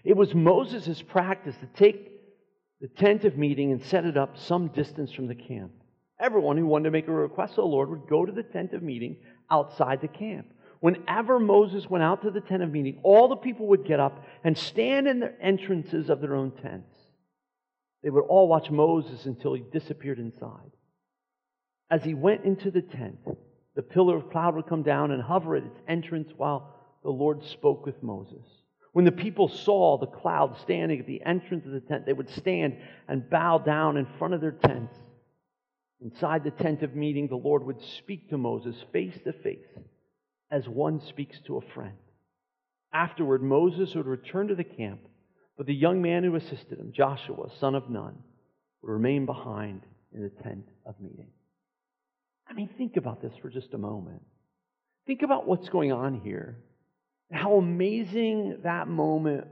It 0.02 0.16
was 0.16 0.34
Moses' 0.34 1.02
practice 1.02 1.56
to 1.60 1.66
take 1.78 2.10
the 2.80 2.88
tent 2.88 3.26
of 3.26 3.36
meeting 3.36 3.70
and 3.70 3.84
set 3.84 4.06
it 4.06 4.16
up 4.16 4.38
some 4.38 4.68
distance 4.68 5.12
from 5.12 5.26
the 5.26 5.34
camp. 5.34 5.72
Everyone 6.22 6.56
who 6.56 6.66
wanted 6.66 6.84
to 6.84 6.90
make 6.92 7.08
a 7.08 7.12
request 7.12 7.56
to 7.56 7.62
the 7.62 7.66
Lord 7.66 7.90
would 7.90 8.06
go 8.08 8.24
to 8.24 8.30
the 8.30 8.44
tent 8.44 8.72
of 8.74 8.82
meeting 8.82 9.16
outside 9.50 10.00
the 10.00 10.08
camp. 10.08 10.46
Whenever 10.78 11.40
Moses 11.40 11.90
went 11.90 12.04
out 12.04 12.22
to 12.22 12.30
the 12.30 12.40
tent 12.40 12.62
of 12.62 12.70
meeting, 12.70 13.00
all 13.02 13.28
the 13.28 13.36
people 13.36 13.66
would 13.66 13.84
get 13.84 14.00
up 14.00 14.24
and 14.44 14.56
stand 14.56 15.08
in 15.08 15.20
the 15.20 15.32
entrances 15.40 16.08
of 16.08 16.20
their 16.20 16.34
own 16.34 16.52
tents. 16.52 16.96
They 18.02 18.10
would 18.10 18.24
all 18.24 18.46
watch 18.48 18.70
Moses 18.70 19.26
until 19.26 19.54
he 19.54 19.62
disappeared 19.72 20.18
inside. 20.18 20.70
As 21.90 22.04
he 22.04 22.14
went 22.14 22.44
into 22.44 22.70
the 22.70 22.82
tent, 22.82 23.18
the 23.74 23.82
pillar 23.82 24.16
of 24.16 24.30
cloud 24.30 24.54
would 24.54 24.66
come 24.66 24.82
down 24.82 25.10
and 25.10 25.22
hover 25.22 25.56
at 25.56 25.64
its 25.64 25.80
entrance 25.88 26.32
while 26.36 26.74
the 27.02 27.10
Lord 27.10 27.44
spoke 27.44 27.84
with 27.84 28.02
Moses. 28.02 28.44
When 28.92 29.04
the 29.04 29.12
people 29.12 29.48
saw 29.48 29.98
the 29.98 30.06
cloud 30.06 30.56
standing 30.60 31.00
at 31.00 31.06
the 31.06 31.22
entrance 31.24 31.64
of 31.66 31.72
the 31.72 31.80
tent, 31.80 32.06
they 32.06 32.12
would 32.12 32.30
stand 32.30 32.76
and 33.08 33.28
bow 33.28 33.58
down 33.58 33.96
in 33.96 34.06
front 34.18 34.34
of 34.34 34.40
their 34.40 34.52
tents. 34.52 34.94
Inside 36.02 36.42
the 36.42 36.50
tent 36.50 36.82
of 36.82 36.96
meeting, 36.96 37.28
the 37.28 37.36
Lord 37.36 37.64
would 37.64 37.80
speak 37.98 38.30
to 38.30 38.38
Moses 38.38 38.74
face 38.92 39.16
to 39.24 39.32
face 39.32 39.58
as 40.50 40.68
one 40.68 41.00
speaks 41.00 41.38
to 41.46 41.58
a 41.58 41.72
friend. 41.74 41.96
Afterward, 42.92 43.42
Moses 43.42 43.94
would 43.94 44.06
return 44.06 44.48
to 44.48 44.54
the 44.54 44.64
camp, 44.64 45.00
but 45.56 45.66
the 45.66 45.74
young 45.74 46.02
man 46.02 46.24
who 46.24 46.34
assisted 46.34 46.78
him, 46.78 46.92
Joshua, 46.94 47.48
son 47.60 47.74
of 47.74 47.88
Nun, 47.88 48.16
would 48.82 48.92
remain 48.92 49.26
behind 49.26 49.82
in 50.12 50.22
the 50.22 50.42
tent 50.42 50.66
of 50.84 51.00
meeting. 51.00 51.30
I 52.48 52.52
mean, 52.54 52.68
think 52.76 52.96
about 52.96 53.22
this 53.22 53.32
for 53.40 53.48
just 53.48 53.72
a 53.72 53.78
moment. 53.78 54.22
Think 55.06 55.22
about 55.22 55.46
what's 55.46 55.68
going 55.68 55.92
on 55.92 56.20
here. 56.20 56.58
How 57.30 57.54
amazing 57.54 58.58
that 58.64 58.88
moment 58.88 59.46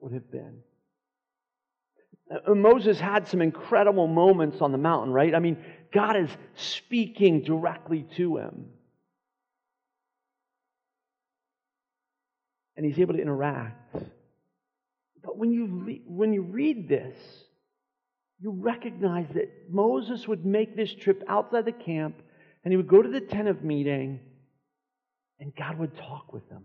would 0.00 0.12
have 0.12 0.30
been. 0.30 0.58
Uh, 2.30 2.54
Moses 2.54 2.98
had 2.98 3.28
some 3.28 3.40
incredible 3.40 4.06
moments 4.06 4.60
on 4.60 4.72
the 4.72 4.78
mountain, 4.78 5.12
right? 5.12 5.34
I 5.34 5.38
mean, 5.38 5.58
God 5.94 6.16
is 6.16 6.30
speaking 6.56 7.42
directly 7.42 8.04
to 8.16 8.38
him. 8.38 8.66
And 12.76 12.84
he's 12.84 12.98
able 12.98 13.14
to 13.14 13.22
interact. 13.22 13.94
But 15.22 15.38
when 15.38 15.52
you, 15.52 16.00
when 16.06 16.32
you 16.32 16.42
read 16.42 16.88
this, 16.88 17.16
you 18.40 18.50
recognize 18.50 19.28
that 19.34 19.48
Moses 19.70 20.26
would 20.26 20.44
make 20.44 20.74
this 20.76 20.92
trip 20.92 21.22
outside 21.28 21.64
the 21.64 21.72
camp 21.72 22.20
and 22.64 22.72
he 22.72 22.76
would 22.76 22.88
go 22.88 23.00
to 23.00 23.08
the 23.08 23.20
tent 23.20 23.46
of 23.46 23.62
meeting 23.62 24.18
and 25.38 25.54
God 25.54 25.78
would 25.78 25.96
talk 25.96 26.32
with 26.32 26.48
him. 26.50 26.64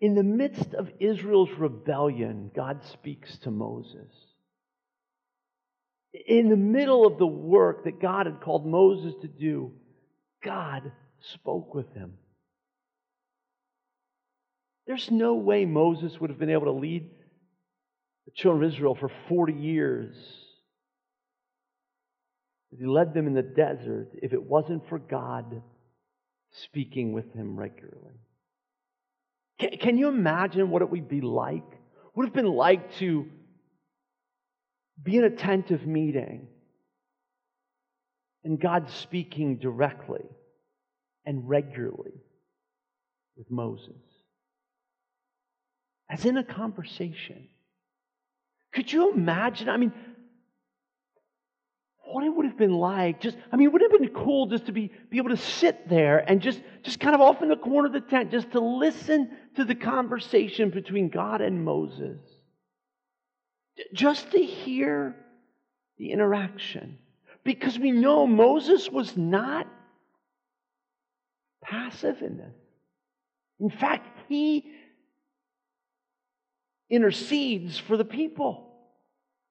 In 0.00 0.14
the 0.14 0.24
midst 0.24 0.74
of 0.74 0.90
Israel's 0.98 1.50
rebellion, 1.56 2.50
God 2.54 2.82
speaks 2.84 3.38
to 3.38 3.50
Moses. 3.50 4.12
In 6.14 6.48
the 6.48 6.56
middle 6.56 7.06
of 7.06 7.18
the 7.18 7.26
work 7.26 7.84
that 7.84 8.00
God 8.00 8.26
had 8.26 8.40
called 8.40 8.64
Moses 8.64 9.14
to 9.22 9.28
do, 9.28 9.72
God 10.44 10.92
spoke 11.32 11.74
with 11.74 11.92
him. 11.92 12.14
There's 14.86 15.10
no 15.10 15.34
way 15.34 15.64
Moses 15.64 16.20
would 16.20 16.30
have 16.30 16.38
been 16.38 16.50
able 16.50 16.66
to 16.66 16.78
lead 16.78 17.10
the 18.26 18.32
children 18.32 18.64
of 18.64 18.72
Israel 18.72 18.94
for 18.94 19.10
40 19.28 19.54
years. 19.54 20.14
He 22.78 22.84
led 22.84 23.14
them 23.14 23.26
in 23.26 23.34
the 23.34 23.42
desert 23.42 24.10
if 24.22 24.32
it 24.32 24.42
wasn't 24.42 24.88
for 24.88 24.98
God 24.98 25.62
speaking 26.52 27.12
with 27.12 27.32
him 27.34 27.56
regularly. 27.56 28.20
Can, 29.58 29.70
can 29.78 29.98
you 29.98 30.08
imagine 30.08 30.70
what 30.70 30.82
it 30.82 30.90
would 30.90 31.08
be 31.08 31.20
like? 31.20 31.64
Would 32.14 32.26
have 32.26 32.34
been 32.34 32.46
like 32.46 32.94
to 32.96 33.26
be 35.02 35.18
an 35.18 35.24
attentive 35.24 35.86
meeting 35.86 36.46
and 38.44 38.60
God 38.60 38.90
speaking 38.90 39.56
directly 39.58 40.24
and 41.24 41.48
regularly 41.48 42.12
with 43.36 43.50
Moses 43.50 43.96
as 46.10 46.24
in 46.24 46.36
a 46.36 46.44
conversation. 46.44 47.48
Could 48.72 48.92
you 48.92 49.12
imagine? 49.12 49.68
I 49.68 49.76
mean, 49.76 49.92
what 52.06 52.24
it 52.24 52.30
would 52.30 52.46
have 52.46 52.56
been 52.56 52.74
like 52.74 53.20
just 53.20 53.36
i 53.50 53.56
mean 53.56 53.66
it 53.66 53.72
would 53.72 53.82
have 53.82 53.90
been 53.90 54.08
cool 54.10 54.46
just 54.46 54.66
to 54.66 54.72
be, 54.72 54.92
be 55.10 55.16
able 55.16 55.30
to 55.30 55.36
sit 55.36 55.88
there 55.88 56.18
and 56.30 56.40
just 56.40 56.60
just 56.84 57.00
kind 57.00 57.12
of 57.12 57.20
off 57.20 57.42
in 57.42 57.48
the 57.48 57.56
corner 57.56 57.86
of 57.86 57.92
the 57.92 58.00
tent 58.00 58.30
just 58.30 58.52
to 58.52 58.60
listen 58.60 59.28
to 59.56 59.64
the 59.64 59.74
conversation 59.74 60.70
between 60.70 61.08
god 61.08 61.40
and 61.40 61.64
moses 61.64 62.20
just 63.92 64.30
to 64.32 64.38
hear 64.38 65.14
the 65.98 66.10
interaction 66.10 66.98
because 67.44 67.78
we 67.78 67.90
know 67.90 68.26
moses 68.26 68.90
was 68.90 69.16
not 69.16 69.66
passive 71.62 72.20
in 72.22 72.36
this 72.36 72.54
in 73.60 73.70
fact 73.70 74.06
he 74.28 74.72
intercedes 76.90 77.78
for 77.78 77.96
the 77.96 78.04
people 78.04 78.74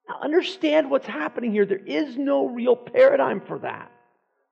now, 0.08 0.20
understand 0.22 0.90
what's 0.90 1.08
happening 1.08 1.52
here. 1.52 1.66
There 1.66 1.78
is 1.78 2.18
no 2.18 2.48
real 2.48 2.76
paradigm 2.76 3.42
for 3.42 3.60
that. 3.60 3.92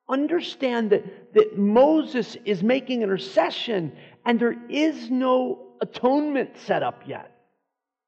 Understand 0.10 0.90
that, 0.92 1.34
that 1.34 1.58
Moses 1.58 2.38
is 2.46 2.64
making 2.64 3.02
intercession 3.02 3.96
and 4.26 4.40
there 4.40 4.56
is 4.70 5.10
no 5.10 5.68
atonement 5.82 6.58
set 6.58 6.84
up 6.84 7.02
yet. 7.06 7.31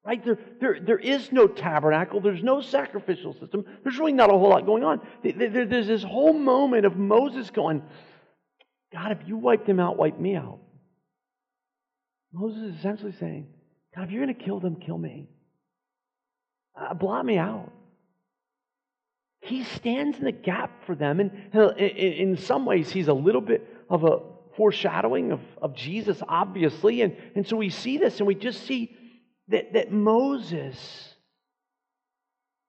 Right? 0.04 0.22
There, 0.22 0.38
there, 0.60 0.78
there 0.80 0.98
is 0.98 1.32
no 1.32 1.46
tabernacle. 1.46 2.20
There's 2.20 2.42
no 2.42 2.60
sacrificial 2.60 3.32
system. 3.32 3.64
There's 3.82 3.98
really 3.98 4.12
not 4.12 4.28
a 4.28 4.34
whole 4.34 4.50
lot 4.50 4.66
going 4.66 4.84
on. 4.84 5.00
There, 5.22 5.64
there's 5.64 5.86
this 5.86 6.02
whole 6.02 6.34
moment 6.34 6.84
of 6.84 6.96
Moses 6.96 7.50
going, 7.50 7.82
God, 8.92 9.12
if 9.12 9.26
you 9.26 9.38
wiped 9.38 9.66
them 9.66 9.80
out, 9.80 9.96
wipe 9.96 10.18
me 10.18 10.36
out. 10.36 10.58
Moses 12.32 12.74
is 12.74 12.78
essentially 12.78 13.14
saying, 13.18 13.46
God, 13.96 14.04
if 14.04 14.10
you're 14.10 14.24
going 14.24 14.36
to 14.36 14.44
kill 14.44 14.60
them, 14.60 14.76
kill 14.76 14.98
me. 14.98 15.28
Uh, 16.78 16.92
blot 16.92 17.24
me 17.24 17.38
out. 17.38 17.72
He 19.40 19.64
stands 19.64 20.18
in 20.18 20.24
the 20.24 20.32
gap 20.32 20.84
for 20.84 20.94
them. 20.94 21.20
And 21.20 21.78
in 21.78 22.36
some 22.36 22.66
ways, 22.66 22.90
he's 22.90 23.08
a 23.08 23.14
little 23.14 23.40
bit 23.40 23.66
of 23.88 24.04
a 24.04 24.18
foreshadowing 24.56 25.32
of, 25.32 25.40
of 25.62 25.74
Jesus, 25.74 26.20
obviously. 26.28 27.02
And, 27.02 27.16
and 27.34 27.46
so 27.46 27.56
we 27.56 27.70
see 27.70 27.96
this 27.96 28.18
and 28.18 28.26
we 28.26 28.34
just 28.34 28.66
see 28.66 28.96
that, 29.48 29.74
that 29.74 29.92
Moses 29.92 30.76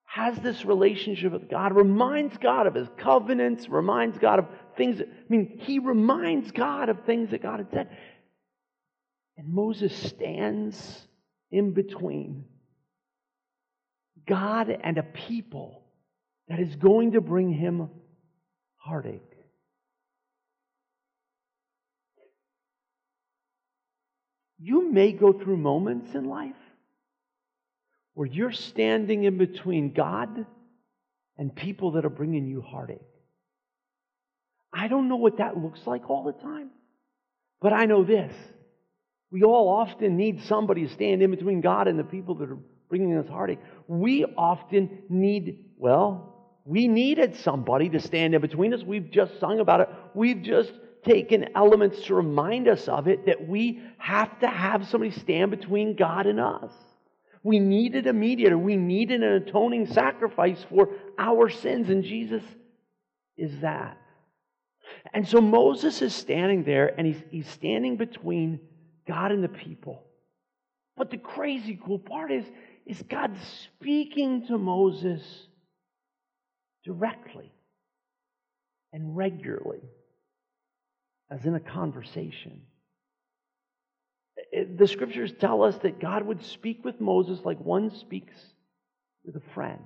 has 0.06 0.38
this 0.38 0.66
relationship 0.66 1.34
with 1.34 1.50
God, 1.50 1.76
reminds 1.76 2.38
God 2.38 2.68
of 2.68 2.74
his 2.74 2.88
covenants, 2.98 3.68
reminds 3.68 4.18
God 4.18 4.40
of 4.40 4.46
things. 4.78 5.00
That, 5.00 5.08
I 5.08 5.26
mean, 5.30 5.60
he 5.62 5.80
reminds 5.80 6.52
God 6.52 6.90
of 6.90 7.06
things 7.06 7.32
that 7.32 7.42
God 7.42 7.60
had 7.60 7.72
said. 7.72 7.98
And 9.38 9.50
Moses 9.50 9.94
stands 9.94 11.08
in 11.52 11.74
between 11.74 12.46
God 14.26 14.70
and 14.70 14.98
a 14.98 15.04
people 15.04 15.84
that 16.48 16.60
is 16.60 16.76
going 16.76 17.14
to 17.14 17.22
bring 17.22 17.52
him 17.52 17.90
heartache. 18.78 19.36
you 24.66 24.92
may 24.92 25.12
go 25.12 25.32
through 25.32 25.58
moments 25.58 26.16
in 26.16 26.26
life 26.26 26.56
where 28.16 28.28
you're 28.28 28.52
standing 28.52 29.26
in 29.26 29.38
between 29.38 29.94
God 29.94 30.46
and 31.38 31.56
people 31.56 31.92
that 31.92 32.06
are 32.06 32.10
bringing 32.10 32.48
you 32.48 32.62
heartache. 32.62 33.00
I 34.74 34.88
don't 34.88 35.08
know 35.08 35.18
what 35.18 35.38
that 35.38 35.58
looks 35.58 35.86
like 35.86 36.10
all 36.10 36.24
the 36.24 36.34
time, 36.34 36.70
but 37.62 37.72
I 37.72 37.86
know 37.86 38.04
this. 38.04 38.34
We 39.32 39.44
all 39.44 39.68
often 39.70 40.18
need 40.18 40.44
somebody 40.46 40.88
to 40.88 40.94
stand 40.94 41.22
in 41.22 41.30
between 41.30 41.62
God 41.62 41.88
and 41.88 42.00
the 42.00 42.04
people 42.04 42.36
that 42.36 42.50
are 42.50 42.58
bringing 42.90 43.18
us 43.18 43.28
heartache. 43.28 43.60
We 43.88 44.26
often 44.26 45.04
need, 45.10 45.66
well, 45.78 46.62
we 46.64 46.88
needed 46.88 47.36
somebody 47.38 47.90
to 47.90 48.00
stand 48.00 48.34
in 48.34 48.42
between 48.42 48.74
us. 48.74 48.82
We've 48.82 49.12
just 49.12 49.40
sung 49.40 49.60
about 49.60 49.82
it. 49.82 49.90
We've 50.14 50.42
just 50.42 50.72
taken 51.04 51.50
elements 51.56 52.02
to 52.06 52.16
remind 52.16 52.68
us 52.68 52.88
of 52.88 53.08
it 53.08 53.26
that 53.26 53.48
we 53.48 53.82
have 53.98 54.40
to 54.40 54.48
have 54.48 54.88
somebody 54.88 55.12
stand 55.12 55.52
between 55.52 55.96
God 55.96 56.26
and 56.28 56.40
us. 56.40 56.72
We 57.46 57.60
needed 57.60 58.08
a 58.08 58.14
mediator. 58.14 58.58
We 58.58 58.76
needed 58.76 59.22
an 59.22 59.34
atoning 59.34 59.86
sacrifice 59.86 60.66
for 60.68 60.90
our 61.20 61.48
sins, 61.48 61.92
and 61.92 62.04
Jesus 62.04 62.42
is 63.38 63.60
that. 63.60 64.00
And 65.14 65.28
so 65.28 65.42
Moses 65.42 66.02
is 66.02 66.16
standing 66.16 66.64
there, 66.64 66.88
and 66.98 67.06
he's, 67.06 67.22
he's 67.30 67.48
standing 67.48 67.98
between 67.98 68.62
God 69.08 69.32
and 69.32 69.44
the 69.44 69.48
people. 69.50 70.08
But 70.98 71.12
the 71.12 71.20
crazy 71.20 71.80
cool 71.86 72.00
part 72.00 72.32
is, 72.32 72.46
is 72.88 73.04
God 73.08 73.38
speaking 73.78 74.48
to 74.48 74.58
Moses 74.58 75.22
directly 76.84 77.54
and 78.92 79.16
regularly, 79.16 79.84
as 81.30 81.46
in 81.46 81.54
a 81.54 81.60
conversation. 81.60 82.64
Eh, 84.38 84.60
eh, 84.60 84.64
the 84.78 84.88
scriptures 84.88 85.34
tell 85.40 85.64
us 85.64 85.78
that 85.80 86.00
God 86.00 86.26
would 86.26 86.44
speak 86.44 86.84
with 86.84 87.00
Moses 87.00 87.40
like 87.44 87.60
one 87.60 87.92
speaks 87.92 88.36
with 89.24 89.36
a 89.36 89.54
friend. 89.54 89.82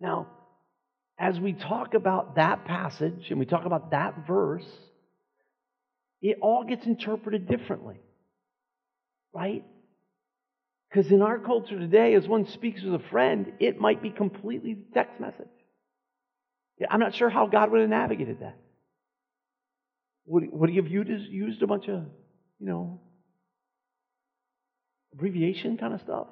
Now, 0.00 0.28
as 1.18 1.40
we 1.40 1.52
talk 1.52 1.94
about 1.94 2.36
that 2.36 2.64
passage 2.64 3.26
and 3.30 3.38
we 3.38 3.46
talk 3.46 3.64
about 3.64 3.90
that 3.90 4.26
verse, 4.26 4.68
it 6.22 6.38
all 6.40 6.64
gets 6.64 6.86
interpreted 6.86 7.48
differently, 7.48 7.96
right? 9.32 9.64
Because 10.88 11.10
in 11.10 11.22
our 11.22 11.38
culture 11.38 11.78
today, 11.78 12.14
as 12.14 12.26
one 12.26 12.46
speaks 12.46 12.82
with 12.82 12.94
a 12.94 13.08
friend, 13.10 13.52
it 13.60 13.80
might 13.80 14.02
be 14.02 14.10
completely 14.10 14.76
text 14.94 15.20
message. 15.20 15.46
I'm 16.88 17.00
not 17.00 17.14
sure 17.14 17.28
how 17.28 17.46
God 17.46 17.70
would 17.70 17.80
have 17.80 17.90
navigated 17.90 18.40
that. 18.40 18.56
Would, 20.28 20.52
would 20.52 20.70
he 20.70 20.76
have 20.76 20.88
used, 20.88 21.62
a 21.62 21.66
bunch 21.66 21.88
of, 21.88 22.04
you 22.60 22.66
know, 22.66 23.00
abbreviation 25.14 25.78
kind 25.78 25.94
of 25.94 26.00
stuff? 26.02 26.28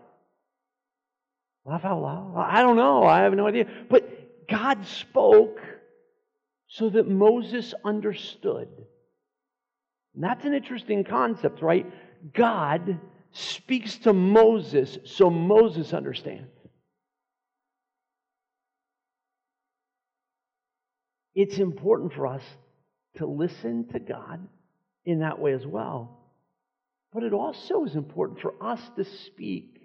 Laugh 1.64 1.84
out 1.84 2.02
loud? 2.02 2.34
I 2.36 2.62
don't 2.62 2.76
know. 2.76 3.04
I 3.04 3.22
have 3.22 3.32
no 3.32 3.46
idea. 3.46 3.66
But 3.88 4.48
God 4.48 4.86
spoke 4.86 5.60
so 6.68 6.90
that 6.90 7.08
Moses 7.08 7.74
understood. 7.84 8.68
And 10.14 10.22
that's 10.22 10.44
an 10.44 10.52
interesting 10.52 11.02
concept, 11.02 11.62
right? 11.62 11.90
God 12.34 13.00
speaks 13.32 13.96
to 13.98 14.12
Moses 14.12 14.98
so 15.04 15.30
Moses 15.30 15.92
understands. 15.92 16.50
It's 21.34 21.58
important 21.58 22.12
for 22.12 22.26
us 22.26 22.42
to 23.16 23.26
listen 23.26 23.88
to 23.92 23.98
God 23.98 24.46
in 25.04 25.20
that 25.20 25.38
way 25.38 25.52
as 25.52 25.66
well. 25.66 26.18
But 27.12 27.22
it 27.22 27.32
also 27.32 27.84
is 27.84 27.94
important 27.94 28.40
for 28.40 28.54
us 28.60 28.80
to 28.96 29.04
speak 29.04 29.80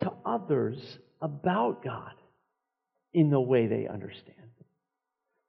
to 0.00 0.12
others 0.24 0.98
about 1.20 1.84
God 1.84 2.14
in 3.12 3.30
the 3.30 3.40
way 3.40 3.66
they 3.66 3.86
understand. 3.86 4.36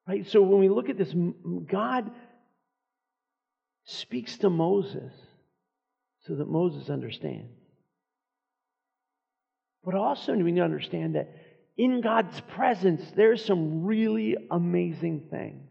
Right? 0.08 0.28
So 0.28 0.42
when 0.42 0.60
we 0.60 0.70
look 0.70 0.90
at 0.90 0.98
this, 0.98 1.14
God 1.68 2.12
speaks 3.86 4.38
to 4.40 4.50
Moses 4.50 5.14
so 6.28 6.36
that 6.36 6.48
Moses 6.48 6.90
understands. 6.90 7.52
But 9.84 9.96
also, 9.96 10.34
we 10.34 10.52
need 10.52 10.60
to 10.60 10.66
understand 10.66 11.16
that 11.16 11.34
in 11.78 12.02
God's 12.02 12.40
presence, 12.54 13.02
there's 13.16 13.44
some 13.44 13.84
really 13.84 14.36
amazing 14.50 15.28
things. 15.30 15.68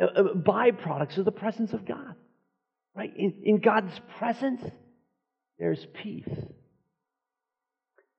Byproducts 0.00 1.18
of 1.18 1.24
the 1.24 1.32
presence 1.32 1.72
of 1.72 1.84
God. 1.84 2.14
Right? 2.94 3.12
In, 3.16 3.34
in 3.44 3.60
God's 3.60 3.92
presence, 4.18 4.62
there's 5.58 5.86
peace. 6.02 6.28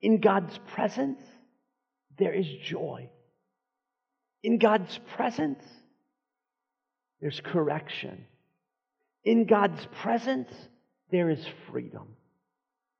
In 0.02 0.21
God's 0.21 0.58
presence, 0.74 1.19
there 2.17 2.34
is 2.34 2.47
joy. 2.63 3.10
In 4.43 4.58
God's 4.60 5.00
presence, 5.15 5.63
there's 7.19 7.41
correction. 7.43 8.26
In 9.24 9.45
God's 9.45 9.86
presence, 10.02 10.50
there 11.12 11.30
is 11.30 11.45
freedom. 11.69 12.15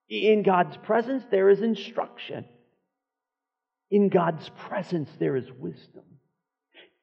In 0.10 0.43
God's 0.43 0.76
presence, 0.78 1.24
there 1.32 1.50
is 1.50 1.62
instruction. 1.62 2.45
In 3.91 4.08
God's 4.10 4.49
presence, 4.49 5.10
there 5.19 5.36
is 5.36 5.51
wisdom. 5.51 6.04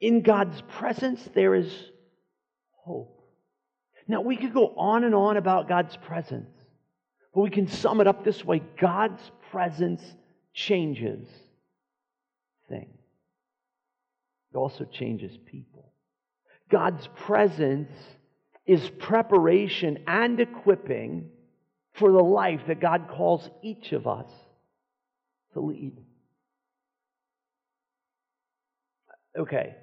In 0.01 0.23
God's 0.23 0.61
presence, 0.63 1.23
there 1.35 1.55
is 1.55 1.71
hope. 2.73 3.21
Now, 4.09 4.23
we 4.23 4.37
could 4.37 4.55
go 4.55 4.69
on 4.77 5.05
and 5.05 5.15
on 5.15 5.37
about 5.37 5.69
God's 5.69 5.97
presence, 5.99 6.51
but 7.35 7.43
we 7.43 7.51
can 7.51 7.69
sum 7.69 8.01
it 8.01 8.07
up 8.07 8.25
this 8.25 8.43
way 8.43 8.63
God's 8.81 9.23
presence 9.51 10.03
changes 10.55 11.29
things, 12.69 12.99
it 14.53 14.57
also 14.57 14.85
changes 14.85 15.37
people. 15.47 15.93
God's 16.71 17.09
presence 17.17 17.91
is 18.67 18.91
preparation 18.99 20.01
and 20.07 20.39
equipping 20.39 21.31
for 21.95 22.13
the 22.13 22.23
life 22.23 22.61
that 22.67 22.81
God 22.81 23.09
calls 23.11 23.49
each 23.63 23.93
of 23.93 24.07
us 24.07 24.31
to 25.55 25.61
lead. 25.61 25.97
Okay, 29.39 29.77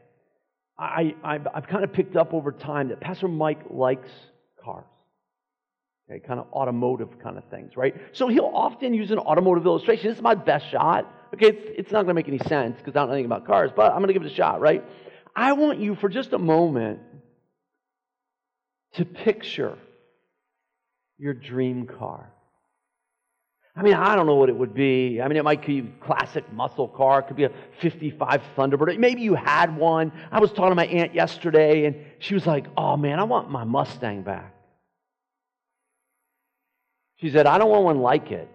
I, 0.77 1.15
I've, 1.23 1.47
I've 1.53 1.67
kind 1.67 1.83
of 1.83 1.93
picked 1.93 2.15
up 2.15 2.33
over 2.33 2.51
time 2.51 2.89
that 2.89 2.99
Pastor 2.99 3.27
Mike 3.27 3.61
likes 3.69 4.09
cars. 4.63 4.85
Okay, 6.09 6.19
kind 6.19 6.39
of 6.39 6.47
automotive 6.51 7.17
kind 7.23 7.37
of 7.37 7.45
things, 7.45 7.75
right? 7.77 7.95
So 8.11 8.27
he'll 8.27 8.51
often 8.53 8.93
use 8.93 9.09
an 9.11 9.17
automotive 9.17 9.65
illustration. 9.65 10.09
This 10.09 10.17
is 10.17 10.23
my 10.23 10.35
best 10.35 10.69
shot. 10.69 11.11
Okay, 11.33 11.47
it's, 11.47 11.65
it's 11.77 11.91
not 11.91 12.03
going 12.03 12.09
to 12.09 12.13
make 12.13 12.27
any 12.27 12.37
sense 12.39 12.77
because 12.77 12.95
I 12.95 12.99
don't 12.99 13.07
know 13.07 13.13
anything 13.13 13.31
about 13.31 13.47
cars, 13.47 13.71
but 13.75 13.91
I'm 13.91 13.99
going 13.99 14.07
to 14.07 14.13
give 14.13 14.23
it 14.23 14.31
a 14.31 14.35
shot, 14.35 14.59
right? 14.61 14.83
I 15.35 15.53
want 15.53 15.79
you 15.79 15.95
for 15.95 16.09
just 16.09 16.33
a 16.33 16.37
moment 16.37 16.99
to 18.93 19.05
picture 19.05 19.77
your 21.17 21.33
dream 21.33 21.87
car. 21.87 22.31
I 23.77 23.81
mean, 23.81 23.93
I 23.93 24.15
don't 24.15 24.25
know 24.25 24.35
what 24.35 24.47
it 24.47 24.55
would 24.55 24.73
be. 24.73 25.21
I 25.21 25.27
mean, 25.27 25.37
it 25.37 25.43
might 25.43 25.65
be 25.65 25.79
a 25.79 26.05
classic 26.05 26.51
muscle 26.53 26.87
car. 26.87 27.19
It 27.19 27.27
could 27.27 27.35
be 27.35 27.43
a 27.43 27.51
55 27.81 28.41
Thunderbird. 28.55 28.97
Maybe 28.97 29.21
you 29.21 29.35
had 29.35 29.75
one. 29.75 30.13
I 30.31 30.39
was 30.39 30.51
talking 30.51 30.69
to 30.69 30.75
my 30.75 30.85
aunt 30.85 31.13
yesterday, 31.13 31.85
and 31.85 31.97
she 32.19 32.33
was 32.33 32.45
like, 32.45 32.67
oh, 32.77 32.95
man, 32.95 33.19
I 33.19 33.23
want 33.23 33.51
my 33.51 33.65
Mustang 33.65 34.21
back. 34.21 34.53
She 37.17 37.29
said, 37.31 37.47
I 37.47 37.57
don't 37.57 37.69
want 37.69 37.83
one 37.83 37.99
like 37.99 38.31
it. 38.31 38.49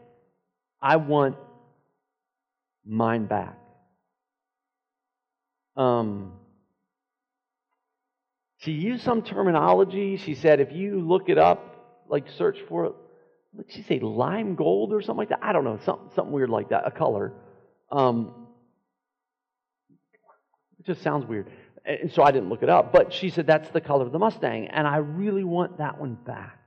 I 0.81 0.97
want 0.97 1.37
mine 2.87 3.27
back. 3.27 3.59
Um, 5.77 6.33
she 8.59 8.73
used 8.73 9.03
some 9.03 9.21
terminology. 9.21 10.17
She 10.17 10.35
said, 10.35 10.61
if 10.61 10.73
you 10.73 11.01
look 11.01 11.29
it 11.29 11.37
up, 11.37 12.05
like 12.09 12.27
search 12.39 12.59
for 12.69 12.87
it, 12.87 12.95
what 13.53 13.67
she 13.71 13.83
say, 13.83 13.99
lime 13.99 14.55
gold 14.55 14.93
or 14.93 15.01
something 15.01 15.19
like 15.19 15.31
that? 15.31 15.41
I 15.43 15.53
don't 15.53 15.65
know, 15.65 15.79
something, 15.85 16.11
something 16.15 16.33
weird 16.33 16.51
like 16.51 16.71
that, 16.71 16.87
a 16.87 16.91
color. 16.91 17.33
Um, 17.91 18.47
it 20.79 20.87
just 20.87 21.03
sounds 21.03 21.27
weird. 21.27 21.51
And 21.85 22.13
so 22.13 22.23
I 22.23 22.31
didn't 22.31 22.49
look 22.49 22.63
it 22.63 22.69
up. 22.69 22.93
But 22.93 23.13
she 23.13 23.31
said, 23.31 23.47
that's 23.47 23.69
the 23.71 23.81
color 23.81 24.07
of 24.07 24.13
the 24.13 24.19
Mustang. 24.19 24.69
And 24.69 24.87
I 24.87 24.99
really 24.99 25.45
want 25.45 25.79
that 25.79 26.01
one 26.01 26.15
back. 26.15 26.59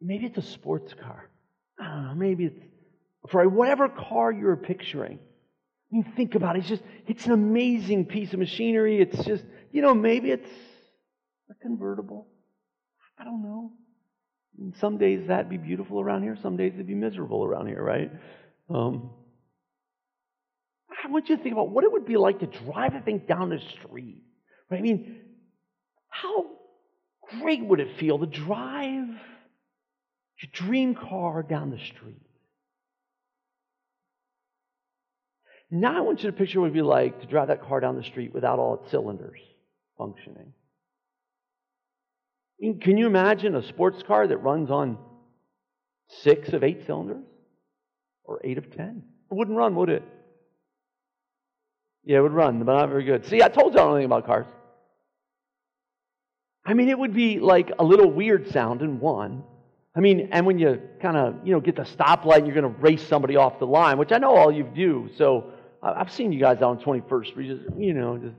Maybe 0.00 0.26
it's 0.26 0.38
a 0.38 0.42
sports 0.42 0.92
car. 0.94 1.28
I 1.80 1.84
don't 1.84 2.04
know. 2.06 2.14
Maybe 2.14 2.44
it's 2.46 2.60
for 3.30 3.48
whatever 3.48 3.88
car 3.88 4.32
you're 4.32 4.56
picturing. 4.56 5.18
You 5.90 6.04
think 6.16 6.34
about 6.34 6.56
it, 6.56 6.60
it's 6.60 6.68
just, 6.68 6.82
it's 7.06 7.26
an 7.26 7.32
amazing 7.32 8.06
piece 8.06 8.32
of 8.32 8.38
machinery. 8.38 9.00
It's 9.00 9.24
just, 9.24 9.44
you 9.72 9.82
know, 9.82 9.94
maybe 9.94 10.30
it's 10.30 10.50
a 11.50 11.54
convertible. 11.54 12.28
I 13.18 13.24
don't 13.24 13.42
know. 13.42 13.72
Some 14.80 14.98
days 14.98 15.28
that'd 15.28 15.50
be 15.50 15.58
beautiful 15.58 16.00
around 16.00 16.22
here, 16.22 16.36
some 16.42 16.56
days 16.56 16.72
it'd 16.74 16.86
be 16.86 16.94
miserable 16.94 17.44
around 17.44 17.66
here, 17.66 17.82
right? 17.82 18.10
Um, 18.70 19.10
I 21.04 21.08
want 21.08 21.28
you 21.28 21.36
to 21.36 21.42
think 21.42 21.52
about 21.52 21.70
what 21.70 21.84
it 21.84 21.92
would 21.92 22.06
be 22.06 22.16
like 22.16 22.40
to 22.40 22.46
drive 22.46 22.94
a 22.94 23.00
thing 23.00 23.22
down 23.28 23.50
the 23.50 23.60
street. 23.78 24.22
Right? 24.70 24.78
I 24.78 24.82
mean, 24.82 25.20
how 26.08 26.46
great 27.40 27.64
would 27.64 27.80
it 27.80 27.98
feel 27.98 28.18
to 28.18 28.26
drive 28.26 29.06
your 29.08 30.50
dream 30.52 30.94
car 30.94 31.42
down 31.42 31.70
the 31.70 31.78
street? 31.78 32.22
Now 35.70 35.98
I 35.98 36.00
want 36.00 36.22
you 36.22 36.30
to 36.30 36.36
picture 36.36 36.60
what 36.60 36.66
it 36.66 36.70
would 36.70 36.74
be 36.74 36.82
like 36.82 37.20
to 37.20 37.26
drive 37.26 37.48
that 37.48 37.62
car 37.62 37.80
down 37.80 37.96
the 37.96 38.04
street 38.04 38.32
without 38.32 38.58
all 38.58 38.82
its 38.82 38.90
cylinders 38.90 39.40
functioning. 39.98 40.52
I 42.58 42.66
mean, 42.66 42.80
can 42.80 42.96
you 42.96 43.06
imagine 43.06 43.54
a 43.54 43.62
sports 43.62 44.02
car 44.02 44.26
that 44.26 44.38
runs 44.38 44.70
on 44.70 44.98
six 46.08 46.52
of 46.52 46.64
eight 46.64 46.86
cylinders? 46.86 47.24
Or 48.24 48.40
eight 48.42 48.58
of 48.58 48.74
ten? 48.74 49.02
It 49.30 49.34
wouldn't 49.34 49.56
run, 49.56 49.74
would 49.76 49.90
it? 49.90 50.02
Yeah, 52.04 52.18
it 52.18 52.22
would 52.22 52.32
run, 52.32 52.62
but 52.62 52.72
not 52.72 52.88
very 52.88 53.04
good. 53.04 53.26
See, 53.26 53.42
I 53.42 53.48
told 53.48 53.74
you 53.74 53.80
I 53.80 53.82
don't 53.82 53.90
know 53.90 53.96
anything 53.96 54.06
about 54.06 54.26
cars. 54.26 54.46
I 56.64 56.74
mean, 56.74 56.88
it 56.88 56.98
would 56.98 57.14
be 57.14 57.38
like 57.38 57.72
a 57.78 57.84
little 57.84 58.10
weird 58.10 58.50
sound 58.50 58.82
in 58.82 58.98
one. 59.00 59.44
I 59.94 60.00
mean, 60.00 60.28
and 60.32 60.44
when 60.46 60.58
you 60.58 60.80
kind 61.00 61.16
of, 61.16 61.36
you 61.44 61.52
know, 61.52 61.60
get 61.60 61.76
the 61.76 61.82
stoplight 61.82 62.38
and 62.38 62.46
you're 62.46 62.54
going 62.54 62.74
to 62.74 62.80
race 62.80 63.06
somebody 63.06 63.36
off 63.36 63.58
the 63.58 63.66
line, 63.66 63.98
which 63.98 64.12
I 64.12 64.18
know 64.18 64.34
all 64.34 64.52
you 64.52 64.64
do. 64.64 65.08
So 65.16 65.52
I've 65.82 66.12
seen 66.12 66.32
you 66.32 66.40
guys 66.40 66.58
out 66.58 66.64
on 66.64 66.78
21st, 66.78 67.78
you 67.78 67.94
know, 67.94 68.18
just 68.18 68.34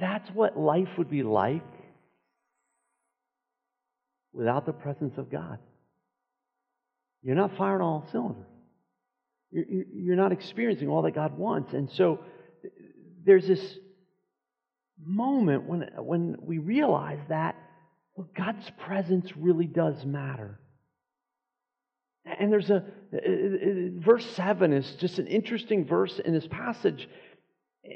That's 0.00 0.28
what 0.30 0.58
life 0.58 0.88
would 0.98 1.10
be 1.10 1.22
like 1.22 1.62
without 4.32 4.66
the 4.66 4.72
presence 4.72 5.18
of 5.18 5.30
God. 5.30 5.58
You're 7.22 7.36
not 7.36 7.56
firing 7.56 7.82
all 7.82 8.06
cylinders. 8.10 8.46
You're 9.50 10.16
not 10.16 10.32
experiencing 10.32 10.88
all 10.88 11.02
that 11.02 11.14
God 11.14 11.36
wants. 11.36 11.72
And 11.72 11.90
so 11.90 12.20
there's 13.24 13.46
this 13.46 13.78
moment 14.98 15.64
when, 15.64 15.90
when 15.98 16.36
we 16.40 16.58
realize 16.58 17.20
that 17.28 17.56
well, 18.14 18.28
God's 18.36 18.70
presence 18.84 19.30
really 19.36 19.66
does 19.66 20.04
matter. 20.04 20.58
And 22.24 22.52
there's 22.52 22.70
a, 22.70 22.84
uh, 23.12 23.16
uh, 23.16 24.00
verse 24.00 24.26
7 24.36 24.72
is 24.72 24.94
just 24.96 25.18
an 25.18 25.26
interesting 25.26 25.86
verse 25.86 26.18
in 26.18 26.32
this 26.32 26.46
passage. 26.46 27.08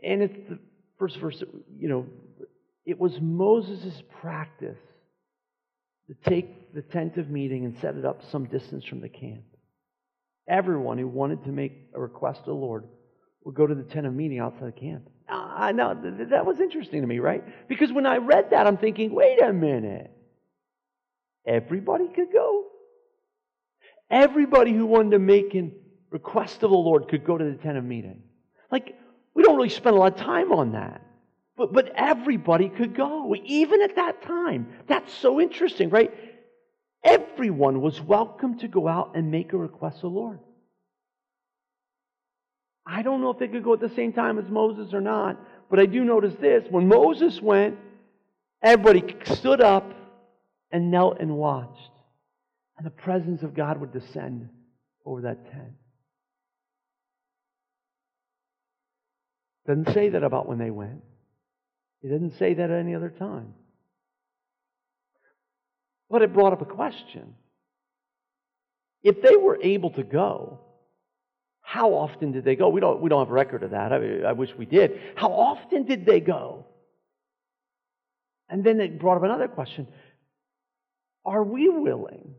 And 0.03 0.23
it's 0.23 0.61
first 0.99 1.19
verse, 1.19 1.43
you 1.79 1.89
know, 1.89 2.07
it 2.85 2.99
was 2.99 3.21
Moses' 3.21 4.03
practice 4.21 4.79
to 6.09 6.31
take 6.31 6.73
the 6.75 6.83
tent 6.83 7.17
of 7.17 7.29
meeting 7.29 7.65
and 7.65 7.77
set 7.81 7.97
it 7.97 8.05
up 8.05 8.23
some 8.31 8.47
distance 8.47 8.85
from 8.85 9.01
the 9.01 9.09
camp. 9.09 9.43
Everyone 10.49 10.99
who 10.99 11.09
wanted 11.09 11.45
to 11.45 11.51
make 11.51 11.73
a 11.95 12.01
request 12.01 12.41
to 12.45 12.51
the 12.51 12.55
Lord 12.55 12.85
would 13.45 13.57
go 13.57 13.67
to 13.67 13.75
the 13.75 13.83
tent 13.83 14.07
of 14.07 14.15
meeting 14.15 14.39
outside 14.39 14.69
the 14.69 14.81
camp. 14.81 15.09
Ah, 15.29 15.55
I 15.57 15.73
know 15.73 16.01
that 16.31 16.47
was 16.47 16.61
interesting 16.61 17.01
to 17.01 17.07
me, 17.07 17.19
right? 17.19 17.43
Because 17.69 17.93
when 17.93 18.07
I 18.07 18.19
read 18.19 18.51
that, 18.51 18.67
I'm 18.67 18.77
thinking, 18.77 19.13
wait 19.13 19.43
a 19.43 19.53
minute. 19.53 20.13
Everybody 21.45 22.07
could 22.09 22.33
go. 22.33 22.65
Everybody 24.09 24.73
who 24.73 24.87
wanted 24.87 25.13
to 25.13 25.19
make 25.19 25.53
a 25.57 25.71
request 26.11 26.63
of 26.63 26.71
the 26.71 26.77
Lord 26.77 27.09
could 27.09 27.25
go 27.25 27.37
to 27.37 27.45
the 27.45 27.57
tent 27.57 27.77
of 27.77 27.85
meeting. 27.85 28.23
Like, 28.71 28.97
we 29.37 29.43
don't 29.43 29.57
really 29.57 29.69
spend 29.69 29.95
a 29.95 29.99
lot 29.99 30.19
of 30.19 30.19
time 30.19 30.51
on 30.51 30.73
that. 30.73 31.03
But, 31.57 31.73
but 31.73 31.93
everybody 31.95 32.71
could 32.71 32.95
go, 32.95 33.35
even 33.45 33.83
at 33.83 33.97
that 33.97 34.23
time. 34.23 34.69
That's 34.89 35.13
so 35.13 35.41
interesting, 35.41 35.91
right? 35.91 36.13
Everyone 37.05 37.83
was 37.83 38.01
welcome 38.01 38.59
to 38.59 38.69
go 38.69 38.89
out 38.89 39.13
and 39.15 39.31
make 39.31 39.53
a 39.53 39.59
request 39.59 39.97
to 39.97 40.03
the 40.03 40.09
Lord. 40.09 40.39
I 42.87 43.03
don't 43.03 43.21
know 43.21 43.31
if 43.31 43.39
they 43.39 43.49
could 43.49 43.63
go 43.63 43.75
at 43.75 43.81
the 43.81 43.91
same 43.91 44.13
time 44.13 44.39
as 44.39 44.49
Moses 44.49 44.95
or 44.95 45.01
not, 45.03 45.39
but 45.69 45.81
I 45.81 45.87
do 45.87 46.03
notice 46.03 46.35
this. 46.41 46.65
When 46.71 46.89
Moses 46.89 47.41
went, 47.41 47.77
everybody 48.63 49.17
stood 49.25 49.61
up 49.61 49.93
and 50.71 50.91
knelt 50.91 51.19
and 51.21 51.37
watched. 51.37 51.91
And 52.79 52.87
the 52.87 52.91
presence 52.91 53.43
of 53.43 53.55
God 53.55 53.81
would 53.81 53.93
descend 53.93 54.49
over 55.05 55.23
that 55.23 55.51
tent. 55.51 55.73
Doesn't 59.67 59.93
say 59.93 60.11
that 60.11 60.23
about 60.23 60.49
when 60.49 60.59
they 60.59 60.71
went. 60.71 61.03
He 62.01 62.09
didn't 62.09 62.39
say 62.39 62.55
that 62.55 62.71
at 62.71 62.79
any 62.79 62.95
other 62.95 63.11
time. 63.11 63.55
But 66.09 66.23
it 66.23 66.33
brought 66.33 66.53
up 66.53 66.63
a 66.63 66.67
question. 66.67 67.35
If 69.03 69.23
they 69.23 69.37
were 69.37 69.59
able 69.61 69.91
to 69.91 70.05
go, 70.05 70.61
how 71.61 71.95
often 71.95 72.31
did 72.31 72.45
they 72.45 72.55
go? 72.55 72.69
We 72.69 72.81
don't, 72.81 73.01
we 73.01 73.09
don't 73.09 73.21
have 73.21 73.31
a 73.31 73.35
record 73.35 73.65
of 73.65 73.73
that. 73.73 73.93
I, 73.93 74.29
I 74.29 74.33
wish 74.33 74.51
we 74.57 74.67
did. 74.67 75.01
How 75.17 75.33
often 75.33 75.85
did 75.85 76.07
they 76.07 76.21
go? 76.21 76.67
And 78.49 78.63
then 78.63 78.81
it 78.81 79.01
brought 79.01 79.17
up 79.17 79.25
another 79.25 79.49
question 79.49 79.89
Are 81.25 81.43
we 81.43 81.69
willing 81.69 82.35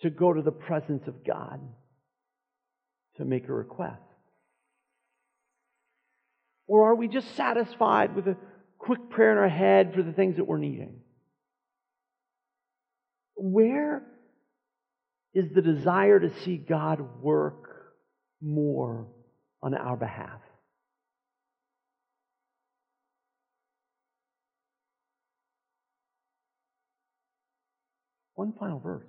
to 0.00 0.10
go 0.10 0.32
to 0.32 0.42
the 0.42 0.50
presence 0.50 1.06
of 1.06 1.24
God 1.24 1.60
to 3.18 3.24
make 3.24 3.48
a 3.48 3.52
request? 3.52 4.02
Or 6.66 6.90
are 6.90 6.94
we 6.94 7.08
just 7.08 7.34
satisfied 7.36 8.14
with 8.14 8.26
a 8.26 8.36
quick 8.78 9.10
prayer 9.10 9.32
in 9.32 9.38
our 9.38 9.48
head 9.48 9.94
for 9.94 10.02
the 10.02 10.12
things 10.12 10.36
that 10.36 10.44
we're 10.44 10.58
needing? 10.58 11.00
Where 13.36 14.02
is 15.34 15.52
the 15.54 15.62
desire 15.62 16.18
to 16.18 16.32
see 16.42 16.56
God 16.56 17.22
work 17.22 17.68
more 18.40 19.06
on 19.62 19.74
our 19.74 19.96
behalf? 19.96 20.40
One 28.34 28.52
final 28.58 28.78
verse. 28.78 29.06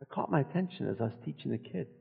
It 0.00 0.08
caught 0.08 0.30
my 0.30 0.40
attention 0.40 0.88
as 0.88 1.00
I 1.00 1.04
was 1.04 1.18
teaching 1.24 1.50
the 1.50 1.58
kids. 1.58 1.97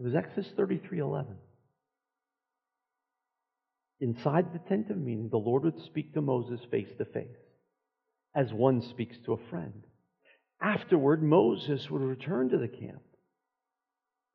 It 0.00 0.04
was 0.04 0.14
Exodus 0.14 0.50
33:11. 0.52 1.36
Inside 4.00 4.54
the 4.54 4.58
tent 4.60 4.88
of 4.88 4.96
meeting, 4.96 5.28
the 5.28 5.36
Lord 5.36 5.64
would 5.64 5.78
speak 5.84 6.14
to 6.14 6.22
Moses 6.22 6.58
face 6.70 6.88
to 6.96 7.04
face, 7.04 7.36
as 8.34 8.50
one 8.50 8.80
speaks 8.80 9.18
to 9.26 9.34
a 9.34 9.48
friend. 9.50 9.82
Afterward, 10.58 11.22
Moses 11.22 11.90
would 11.90 12.00
return 12.00 12.48
to 12.48 12.56
the 12.56 12.66
camp. 12.66 13.02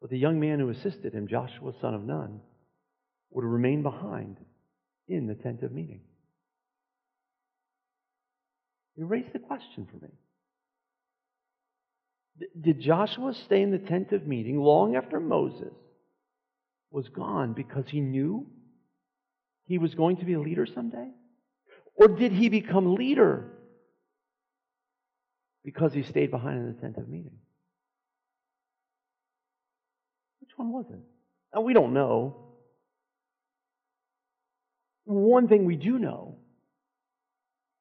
But 0.01 0.11
the 0.11 0.19
young 0.19 0.39
man 0.39 0.59
who 0.59 0.69
assisted 0.69 1.13
him, 1.15 1.27
Joshua 1.27 1.73
son 1.81 1.95
of 1.95 2.03
Nun, 2.03 2.41
would 3.31 3.43
remain 3.43 3.81
behind 3.81 4.37
in 5.07 5.25
the 5.25 5.33
tent 5.33 5.63
of 5.63 5.71
meeting. 5.71 6.01
You 8.95 9.07
raised 9.07 9.33
the 9.33 9.39
question 9.39 9.87
for 9.87 9.97
me. 9.97 10.11
Did 12.59 12.81
Joshua 12.81 13.33
stay 13.33 13.61
in 13.61 13.71
the 13.71 13.77
tent 13.77 14.11
of 14.11 14.27
meeting 14.27 14.59
long 14.59 14.95
after 14.95 15.19
Moses 15.19 15.73
was 16.91 17.07
gone 17.09 17.53
because 17.53 17.85
he 17.87 18.01
knew 18.01 18.47
he 19.67 19.77
was 19.77 19.95
going 19.95 20.17
to 20.17 20.25
be 20.25 20.33
a 20.33 20.39
leader 20.39 20.65
someday? 20.65 21.09
Or 21.95 22.09
did 22.09 22.33
he 22.33 22.49
become 22.49 22.95
leader 22.95 23.51
because 25.63 25.93
he 25.93 26.03
stayed 26.03 26.29
behind 26.29 26.59
in 26.59 26.75
the 26.75 26.81
tent 26.81 26.97
of 26.97 27.07
meeting? 27.07 27.37
Which 30.41 30.51
one 30.57 30.71
was 30.71 30.85
it? 30.91 30.99
Now, 31.53 31.61
we 31.61 31.73
don't 31.73 31.93
know. 31.93 32.35
One 35.05 35.47
thing 35.47 35.65
we 35.65 35.77
do 35.77 35.97
know 35.97 36.37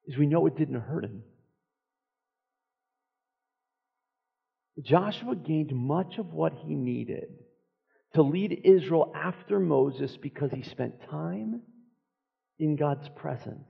is 0.05 0.17
we 0.17 0.27
know 0.27 0.45
it 0.45 0.57
didn't 0.57 0.79
hurt 0.79 1.03
him. 1.03 1.23
Joshua 4.81 5.35
gained 5.35 5.73
much 5.73 6.17
of 6.17 6.33
what 6.33 6.53
he 6.53 6.75
needed 6.75 7.29
to 8.13 8.21
lead 8.21 8.61
Israel 8.63 9.11
after 9.15 9.59
Moses 9.59 10.17
because 10.17 10.51
he 10.51 10.63
spent 10.63 11.09
time 11.09 11.61
in 12.59 12.75
God's 12.75 13.07
presence. 13.09 13.67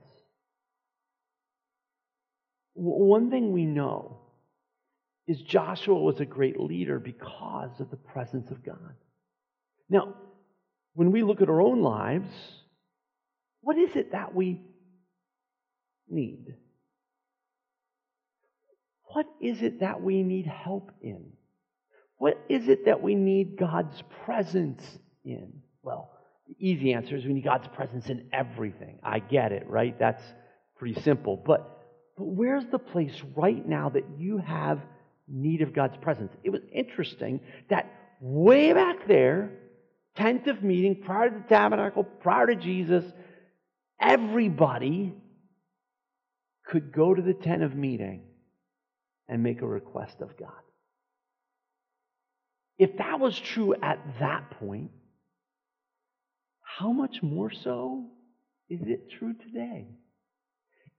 One 2.74 3.30
thing 3.30 3.52
we 3.52 3.64
know 3.64 4.20
is 5.26 5.40
Joshua 5.42 5.98
was 5.98 6.20
a 6.20 6.24
great 6.24 6.60
leader 6.60 6.98
because 6.98 7.80
of 7.80 7.90
the 7.90 7.96
presence 7.96 8.50
of 8.50 8.64
God. 8.64 8.94
Now, 9.88 10.14
when 10.94 11.10
we 11.10 11.22
look 11.22 11.40
at 11.40 11.48
our 11.48 11.60
own 11.60 11.82
lives, 11.82 12.30
what 13.60 13.78
is 13.78 13.96
it 13.96 14.12
that 14.12 14.34
we 14.34 14.60
need? 16.08 16.54
What 19.16 19.28
is 19.40 19.62
it 19.62 19.80
that 19.80 20.02
we 20.02 20.22
need 20.22 20.46
help 20.46 20.92
in? 21.00 21.24
What 22.18 22.38
is 22.50 22.68
it 22.68 22.84
that 22.84 23.00
we 23.00 23.14
need 23.14 23.56
God's 23.56 24.02
presence 24.26 24.82
in? 25.24 25.54
Well, 25.82 26.10
the 26.46 26.54
easy 26.58 26.92
answer 26.92 27.16
is 27.16 27.24
we 27.24 27.32
need 27.32 27.44
God's 27.44 27.66
presence 27.68 28.10
in 28.10 28.28
everything. 28.30 28.98
I 29.02 29.20
get 29.20 29.52
it, 29.52 29.66
right? 29.70 29.98
That's 29.98 30.22
pretty 30.78 31.00
simple. 31.00 31.42
But 31.46 31.78
but 32.18 32.26
where's 32.26 32.66
the 32.66 32.78
place 32.78 33.18
right 33.34 33.66
now 33.66 33.88
that 33.88 34.04
you 34.18 34.36
have 34.36 34.80
need 35.26 35.62
of 35.62 35.72
God's 35.72 35.96
presence? 35.96 36.30
It 36.44 36.50
was 36.50 36.60
interesting 36.70 37.40
that 37.70 37.90
way 38.20 38.74
back 38.74 39.08
there, 39.08 39.50
tent 40.14 40.46
of 40.46 40.62
meeting, 40.62 40.94
prior 40.94 41.30
to 41.30 41.38
the 41.38 41.48
tabernacle, 41.48 42.04
prior 42.04 42.48
to 42.48 42.54
Jesus, 42.54 43.02
everybody 43.98 45.14
could 46.66 46.92
go 46.92 47.14
to 47.14 47.22
the 47.22 47.32
tent 47.32 47.62
of 47.62 47.74
meeting 47.74 48.25
and 49.28 49.42
make 49.42 49.62
a 49.62 49.66
request 49.66 50.20
of 50.20 50.36
God. 50.36 50.50
If 52.78 52.98
that 52.98 53.18
was 53.18 53.38
true 53.38 53.74
at 53.74 53.98
that 54.20 54.50
point, 54.58 54.90
how 56.60 56.92
much 56.92 57.22
more 57.22 57.50
so 57.50 58.06
is 58.68 58.80
it 58.82 59.10
true 59.18 59.34
today? 59.34 59.88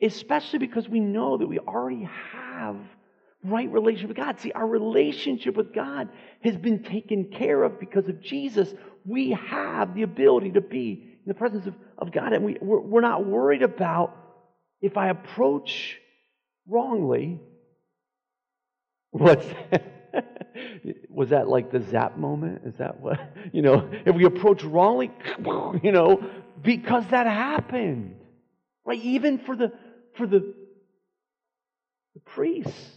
Especially 0.02 0.60
because 0.60 0.88
we 0.90 1.00
know 1.00 1.38
that 1.38 1.48
we 1.48 1.60
already 1.60 2.10
have 2.34 2.78
right 3.44 3.72
relationship 3.72 4.10
with 4.10 4.18
God. 4.18 4.40
See, 4.40 4.52
our 4.52 4.66
relationship 4.66 5.56
with 5.56 5.74
God 5.74 6.10
has 6.44 6.58
been 6.58 6.84
taken 6.84 7.26
care 7.26 7.64
of 7.64 7.80
because 7.80 8.08
of 8.08 8.22
Jesus. 8.22 8.74
We 9.06 9.32
have 9.32 9.96
the 9.96 10.04
ability 10.04 10.52
to 10.52 10.62
be 10.62 11.20
in 11.26 11.28
the 11.28 11.34
presence 11.34 11.68
of, 11.68 11.76
of 11.98 12.12
God, 12.12 12.34
and 12.34 12.44
we, 12.44 12.58
we're, 12.62 12.80
we're 12.80 13.02
not 13.02 13.26
worried 13.26 13.62
about 13.62 14.16
if 14.82 14.98
I 14.98 15.10
approach 15.10 15.98
wrongly. 16.68 17.40
What's 19.12 19.46
was 21.10 21.30
that 21.30 21.48
like 21.48 21.72
the 21.72 21.82
zap 21.82 22.18
moment? 22.18 22.62
Is 22.66 22.76
that 22.78 23.00
what, 23.00 23.20
you 23.54 23.62
know, 23.62 23.90
if 24.06 24.16
we 24.16 24.26
approach 24.26 24.64
wrongly, 24.64 25.12
you 25.84 25.92
know, 25.92 26.24
because 26.62 27.06
that 27.08 27.28
happened, 27.28 28.16
right? 28.86 29.02
Even 29.02 29.40
for 29.40 29.56
the, 29.56 29.72
for 30.16 30.28
the, 30.28 30.54
the 32.14 32.20
priests 32.26 32.92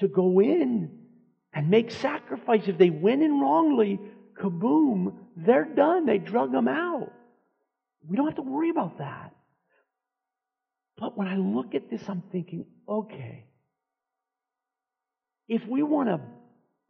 to 0.00 0.08
go 0.08 0.40
in 0.40 0.90
and 1.52 1.70
make 1.70 1.90
sacrifice. 1.90 2.62
If 2.66 2.76
they 2.76 2.90
went 2.90 3.22
in 3.22 3.40
wrongly, 3.40 3.98
kaboom, 4.38 5.14
they're 5.36 5.64
done. 5.64 6.04
They 6.04 6.18
drug 6.18 6.52
them 6.52 6.68
out. 6.68 7.12
We 8.06 8.16
don't 8.16 8.26
have 8.26 8.36
to 8.36 8.42
worry 8.42 8.70
about 8.70 8.98
that. 8.98 9.34
But 10.98 11.16
when 11.16 11.28
I 11.28 11.36
look 11.36 11.74
at 11.74 11.90
this, 11.90 12.02
I'm 12.08 12.22
thinking, 12.32 12.66
okay, 12.88 13.46
if 15.48 15.66
we 15.66 15.82
want 15.82 16.08
to 16.08 16.20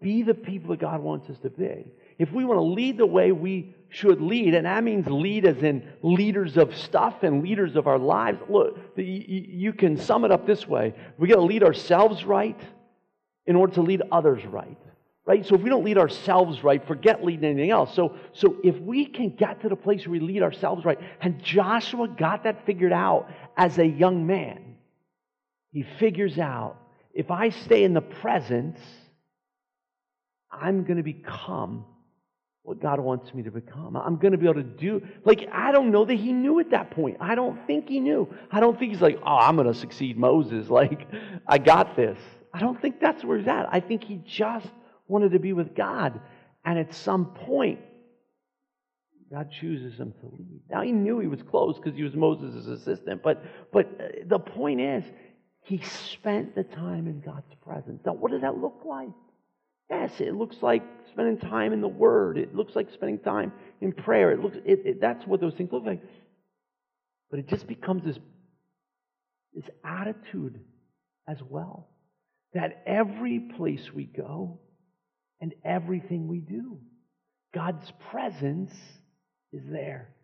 be 0.00 0.22
the 0.22 0.34
people 0.34 0.70
that 0.70 0.80
God 0.80 1.00
wants 1.00 1.28
us 1.30 1.38
to 1.40 1.50
be, 1.50 1.86
if 2.18 2.32
we 2.32 2.44
want 2.44 2.58
to 2.58 2.62
lead 2.62 2.98
the 2.98 3.06
way 3.06 3.32
we 3.32 3.74
should 3.88 4.20
lead, 4.20 4.54
and 4.54 4.66
that 4.66 4.82
means 4.82 5.06
lead 5.06 5.46
as 5.46 5.62
in 5.62 5.86
leaders 6.02 6.56
of 6.56 6.76
stuff 6.76 7.22
and 7.22 7.42
leaders 7.42 7.76
of 7.76 7.86
our 7.86 7.98
lives, 7.98 8.38
look, 8.48 8.78
you 8.96 9.72
can 9.72 9.96
sum 9.96 10.24
it 10.24 10.32
up 10.32 10.46
this 10.46 10.66
way 10.66 10.94
we 11.18 11.28
got 11.28 11.36
to 11.36 11.42
lead 11.42 11.62
ourselves 11.62 12.24
right 12.24 12.58
in 13.46 13.56
order 13.56 13.74
to 13.74 13.82
lead 13.82 14.02
others 14.10 14.44
right. 14.46 14.78
Right? 15.24 15.44
So 15.44 15.56
if 15.56 15.60
we 15.60 15.70
don't 15.70 15.84
lead 15.84 15.98
ourselves 15.98 16.62
right, 16.62 16.86
forget 16.86 17.24
leading 17.24 17.44
anything 17.50 17.70
else. 17.70 17.92
So, 17.94 18.16
so 18.32 18.58
if 18.62 18.78
we 18.78 19.06
can 19.06 19.30
get 19.30 19.60
to 19.62 19.68
the 19.68 19.76
place 19.76 20.06
where 20.06 20.12
we 20.12 20.20
lead 20.20 20.42
ourselves 20.42 20.84
right, 20.84 21.00
and 21.20 21.42
Joshua 21.42 22.06
got 22.06 22.44
that 22.44 22.64
figured 22.64 22.92
out 22.92 23.28
as 23.56 23.78
a 23.78 23.86
young 23.86 24.26
man, 24.26 24.76
he 25.72 25.84
figures 25.98 26.38
out 26.38 26.76
if 27.16 27.30
I 27.30 27.48
stay 27.48 27.82
in 27.82 27.94
the 27.94 28.02
presence, 28.02 28.78
I'm 30.52 30.84
going 30.84 30.98
to 30.98 31.02
become 31.02 31.86
what 32.62 32.80
God 32.80 33.00
wants 33.00 33.32
me 33.32 33.42
to 33.44 33.50
become. 33.50 33.96
I'm 33.96 34.16
going 34.16 34.32
to 34.32 34.38
be 34.38 34.44
able 34.44 34.62
to 34.62 34.62
do, 34.62 35.00
like, 35.24 35.48
I 35.50 35.72
don't 35.72 35.90
know 35.90 36.04
that 36.04 36.14
he 36.14 36.32
knew 36.32 36.60
at 36.60 36.70
that 36.72 36.90
point. 36.90 37.16
I 37.20 37.34
don't 37.34 37.66
think 37.66 37.88
he 37.88 38.00
knew. 38.00 38.28
I 38.50 38.60
don't 38.60 38.78
think 38.78 38.92
he's 38.92 39.00
like, 39.00 39.18
oh, 39.24 39.36
I'm 39.36 39.56
going 39.56 39.66
to 39.66 39.74
succeed 39.74 40.18
Moses. 40.18 40.68
Like, 40.76 41.08
I 41.46 41.56
got 41.56 41.96
this. 41.96 42.18
I 42.52 42.60
don't 42.60 42.78
think 42.82 43.00
that's 43.00 43.24
where 43.24 43.38
he's 43.38 43.48
at. 43.48 43.66
I 43.72 43.80
think 43.80 44.04
he 44.04 44.20
just 44.26 44.68
wanted 45.08 45.32
to 45.32 45.38
be 45.38 45.54
with 45.54 45.74
God. 45.74 46.20
And 46.66 46.78
at 46.78 46.92
some 46.92 47.26
point, 47.26 47.80
God 49.32 49.48
chooses 49.58 49.98
him 49.98 50.12
to 50.20 50.26
lead. 50.26 50.60
Now, 50.70 50.82
he 50.82 50.92
knew 50.92 51.18
he 51.18 51.28
was 51.28 51.42
close 51.42 51.76
because 51.76 51.96
he 51.96 52.02
was 52.02 52.14
Moses' 52.14 52.66
assistant. 52.66 53.22
But, 53.22 53.42
but 53.72 53.86
uh, 53.86 54.04
the 54.26 54.38
point 54.38 54.82
is, 54.82 55.04
he 55.66 55.82
spent 56.12 56.54
the 56.54 56.62
time 56.62 57.08
in 57.08 57.20
God's 57.20 57.52
presence. 57.64 58.00
Now, 58.06 58.12
what 58.12 58.30
does 58.30 58.42
that 58.42 58.56
look 58.56 58.82
like? 58.84 59.08
Yes, 59.90 60.12
it 60.20 60.32
looks 60.32 60.56
like 60.62 60.84
spending 61.10 61.38
time 61.38 61.72
in 61.72 61.80
the 61.80 61.88
Word. 61.88 62.38
It 62.38 62.54
looks 62.54 62.76
like 62.76 62.88
spending 62.92 63.18
time 63.18 63.52
in 63.80 63.90
prayer. 63.90 64.30
It 64.30 64.40
looks 64.40 64.56
it, 64.64 64.82
it, 64.84 65.00
that's 65.00 65.26
what 65.26 65.40
those 65.40 65.54
things 65.54 65.72
look 65.72 65.84
like. 65.84 66.00
But 67.30 67.40
it 67.40 67.48
just 67.48 67.66
becomes 67.66 68.04
this, 68.04 68.16
this 69.54 69.64
attitude 69.84 70.60
as 71.26 71.38
well 71.42 71.88
that 72.54 72.84
every 72.86 73.40
place 73.40 73.92
we 73.92 74.04
go 74.04 74.60
and 75.40 75.52
everything 75.64 76.28
we 76.28 76.38
do, 76.38 76.78
God's 77.52 77.92
presence 78.12 78.72
is 79.52 79.62
there. 79.68 80.14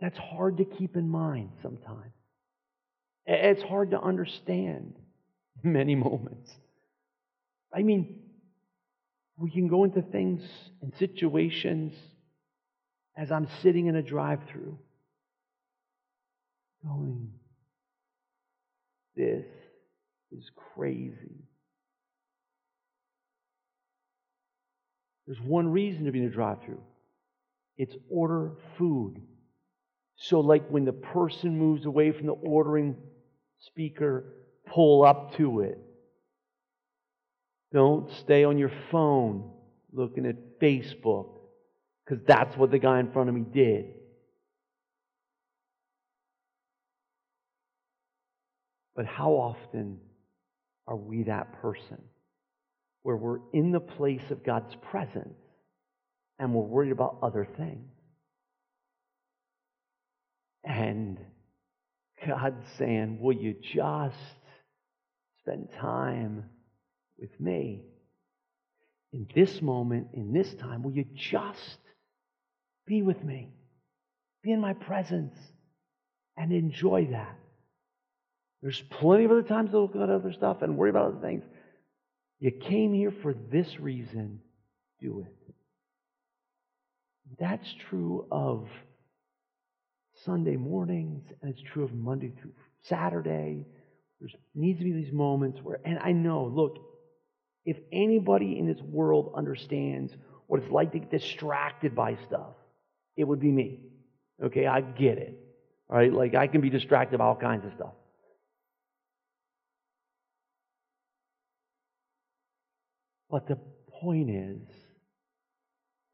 That's 0.00 0.18
hard 0.18 0.56
to 0.56 0.64
keep 0.64 0.96
in 0.96 1.10
mind 1.10 1.50
sometimes. 1.62 2.14
It's 3.26 3.62
hard 3.62 3.92
to 3.92 4.00
understand 4.00 4.94
many 5.62 5.94
moments. 5.94 6.50
I 7.72 7.82
mean, 7.82 8.20
we 9.36 9.50
can 9.50 9.68
go 9.68 9.84
into 9.84 10.02
things 10.02 10.42
and 10.82 10.92
situations 10.98 11.94
as 13.16 13.30
I'm 13.30 13.48
sitting 13.62 13.86
in 13.86 13.96
a 13.96 14.02
drive 14.02 14.40
through 14.50 14.78
going, 16.84 17.32
this 19.16 19.44
is 20.32 20.50
crazy. 20.74 21.44
There's 25.26 25.40
one 25.40 25.68
reason 25.68 26.06
to 26.06 26.12
be 26.12 26.20
in 26.20 26.26
a 26.26 26.30
drive 26.30 26.62
through 26.64 26.80
it's 27.80 27.96
order 28.10 28.52
food. 28.76 29.22
So, 30.16 30.40
like 30.40 30.68
when 30.68 30.84
the 30.84 30.92
person 30.92 31.56
moves 31.56 31.86
away 31.86 32.12
from 32.12 32.26
the 32.26 32.34
ordering 32.34 32.94
speaker, 33.66 34.24
pull 34.66 35.04
up 35.04 35.36
to 35.36 35.60
it. 35.60 35.78
Don't 37.72 38.10
stay 38.20 38.44
on 38.44 38.58
your 38.58 38.72
phone 38.90 39.50
looking 39.92 40.26
at 40.26 40.60
Facebook 40.60 41.38
because 42.04 42.24
that's 42.26 42.56
what 42.56 42.70
the 42.70 42.78
guy 42.78 42.98
in 42.98 43.12
front 43.12 43.28
of 43.28 43.34
me 43.34 43.42
did. 43.42 43.86
But 48.96 49.06
how 49.06 49.32
often 49.32 49.98
are 50.86 50.96
we 50.96 51.22
that 51.24 51.60
person 51.62 51.98
where 53.02 53.16
we're 53.16 53.38
in 53.52 53.70
the 53.70 53.80
place 53.80 54.30
of 54.30 54.44
God's 54.44 54.74
presence 54.90 55.38
and 56.38 56.52
we're 56.52 56.64
worried 56.64 56.92
about 56.92 57.18
other 57.22 57.46
things? 57.56 57.88
And 60.64 61.18
God's 62.26 62.66
saying, 62.78 63.18
Will 63.20 63.36
you 63.36 63.54
just 63.74 64.16
spend 65.40 65.68
time 65.80 66.44
with 67.18 67.38
me? 67.40 67.82
In 69.12 69.26
this 69.34 69.60
moment, 69.60 70.08
in 70.14 70.32
this 70.32 70.54
time, 70.54 70.82
will 70.82 70.92
you 70.92 71.04
just 71.14 71.78
be 72.86 73.02
with 73.02 73.22
me? 73.24 73.52
Be 74.42 74.52
in 74.52 74.60
my 74.60 74.72
presence 74.72 75.36
and 76.36 76.52
enjoy 76.52 77.08
that. 77.10 77.36
There's 78.62 78.82
plenty 78.90 79.24
of 79.24 79.30
other 79.30 79.42
times 79.42 79.70
to 79.70 79.80
look 79.80 79.96
at 79.96 80.10
other 80.10 80.32
stuff 80.32 80.62
and 80.62 80.76
worry 80.76 80.90
about 80.90 81.12
other 81.12 81.20
things. 81.20 81.42
You 82.38 82.50
came 82.50 82.92
here 82.94 83.12
for 83.22 83.34
this 83.34 83.80
reason, 83.80 84.40
do 85.00 85.26
it. 85.26 85.54
That's 87.38 87.72
true 87.88 88.26
of 88.30 88.68
Sunday 90.24 90.56
mornings, 90.56 91.24
and 91.40 91.50
it's 91.50 91.62
true 91.62 91.84
of 91.84 91.92
Monday 91.92 92.32
through 92.40 92.52
Saturday. 92.82 93.66
There 94.20 94.28
needs 94.54 94.78
to 94.78 94.84
be 94.84 94.92
these 94.92 95.12
moments 95.12 95.60
where, 95.62 95.80
and 95.84 95.98
I 95.98 96.12
know, 96.12 96.44
look, 96.44 96.78
if 97.64 97.78
anybody 97.92 98.58
in 98.58 98.66
this 98.66 98.80
world 98.82 99.32
understands 99.36 100.12
what 100.46 100.62
it's 100.62 100.70
like 100.70 100.92
to 100.92 100.98
get 100.98 101.10
distracted 101.10 101.94
by 101.94 102.16
stuff, 102.26 102.54
it 103.16 103.24
would 103.24 103.40
be 103.40 103.52
me. 103.52 103.80
Okay, 104.42 104.66
I 104.66 104.80
get 104.80 105.18
it. 105.18 105.38
All 105.88 105.96
right, 105.96 106.12
like 106.12 106.34
I 106.34 106.46
can 106.46 106.60
be 106.60 106.70
distracted 106.70 107.18
by 107.18 107.24
all 107.24 107.36
kinds 107.36 107.64
of 107.64 107.72
stuff. 107.74 107.94
But 113.30 113.46
the 113.46 113.58
point 114.00 114.30
is, 114.30 114.60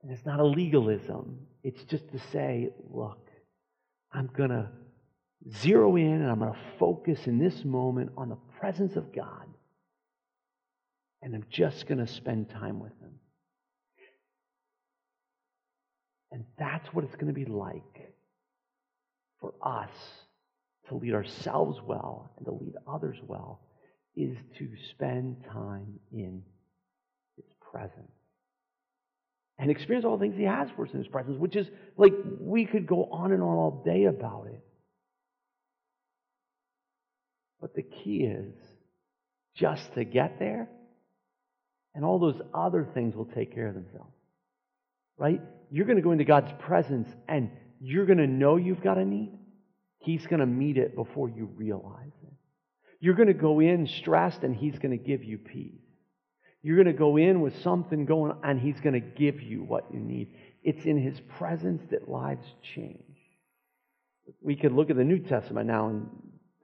and 0.02 0.12
it's 0.12 0.26
not 0.26 0.38
a 0.38 0.44
legalism, 0.44 1.38
it's 1.62 1.82
just 1.84 2.10
to 2.12 2.20
say, 2.30 2.70
look, 2.90 3.25
I'm 4.16 4.30
going 4.34 4.48
to 4.48 4.70
zero 5.60 5.96
in 5.96 6.22
and 6.22 6.30
I'm 6.30 6.38
going 6.38 6.52
to 6.52 6.58
focus 6.78 7.26
in 7.26 7.38
this 7.38 7.64
moment 7.64 8.12
on 8.16 8.30
the 8.30 8.38
presence 8.58 8.96
of 8.96 9.14
God. 9.14 9.46
And 11.22 11.34
I'm 11.34 11.44
just 11.50 11.86
going 11.86 11.98
to 11.98 12.06
spend 12.06 12.48
time 12.48 12.80
with 12.80 12.92
Him. 13.00 13.12
And 16.32 16.44
that's 16.58 16.86
what 16.94 17.04
it's 17.04 17.14
going 17.14 17.26
to 17.26 17.32
be 17.32 17.44
like 17.44 18.14
for 19.40 19.52
us 19.62 19.90
to 20.88 20.94
lead 20.94 21.12
ourselves 21.12 21.78
well 21.84 22.32
and 22.36 22.46
to 22.46 22.52
lead 22.52 22.74
others 22.86 23.16
well 23.26 23.60
is 24.16 24.36
to 24.58 24.68
spend 24.90 25.44
time 25.52 26.00
in 26.10 26.42
His 27.36 27.44
presence 27.70 28.12
and 29.58 29.70
experience 29.70 30.04
all 30.04 30.16
the 30.16 30.24
things 30.24 30.36
He 30.36 30.44
has 30.44 30.68
for 30.76 30.86
us 30.86 30.92
in 30.92 30.98
His 30.98 31.08
presence, 31.08 31.38
which 31.38 31.56
is 31.56 31.66
like 31.96 32.12
we 32.40 32.66
could 32.66 32.86
go 32.86 33.04
on 33.10 33.32
and 33.32 33.42
on 33.42 33.56
all 33.56 33.82
day 33.84 34.04
about 34.04 34.46
it. 34.48 34.62
But 37.60 37.74
the 37.74 37.82
key 37.82 38.24
is 38.24 38.54
just 39.54 39.94
to 39.94 40.04
get 40.04 40.38
there, 40.38 40.68
and 41.94 42.04
all 42.04 42.18
those 42.18 42.40
other 42.54 42.86
things 42.94 43.16
will 43.16 43.24
take 43.24 43.54
care 43.54 43.68
of 43.68 43.74
themselves. 43.74 44.12
Right? 45.16 45.40
You're 45.70 45.86
going 45.86 45.96
to 45.96 46.02
go 46.02 46.12
into 46.12 46.24
God's 46.24 46.52
presence 46.58 47.08
and 47.26 47.50
you're 47.80 48.04
going 48.04 48.18
to 48.18 48.26
know 48.26 48.56
you've 48.56 48.82
got 48.82 48.98
a 48.98 49.04
need. 49.04 49.32
He's 49.98 50.26
going 50.26 50.40
to 50.40 50.46
meet 50.46 50.76
it 50.76 50.94
before 50.94 51.30
you 51.30 51.50
realize 51.56 52.12
it. 52.22 52.32
You're 53.00 53.14
going 53.14 53.28
to 53.28 53.34
go 53.34 53.60
in 53.60 53.86
stressed 53.86 54.42
and 54.42 54.54
He's 54.54 54.78
going 54.78 54.96
to 54.96 55.02
give 55.02 55.24
you 55.24 55.38
peace. 55.38 55.85
You're 56.66 56.82
going 56.82 56.92
to 56.92 56.98
go 56.98 57.16
in 57.16 57.42
with 57.42 57.62
something 57.62 58.06
going 58.06 58.32
on, 58.32 58.40
and 58.42 58.58
He's 58.58 58.80
going 58.80 58.94
to 58.94 58.98
give 59.00 59.40
you 59.40 59.62
what 59.62 59.84
you 59.94 60.00
need. 60.00 60.34
It's 60.64 60.84
in 60.84 60.98
His 60.98 61.20
presence 61.38 61.80
that 61.92 62.08
lives 62.08 62.44
change. 62.74 62.98
We 64.42 64.56
could 64.56 64.72
look 64.72 64.90
at 64.90 64.96
the 64.96 65.04
New 65.04 65.20
Testament 65.20 65.68
now 65.68 65.90
and 65.90 66.08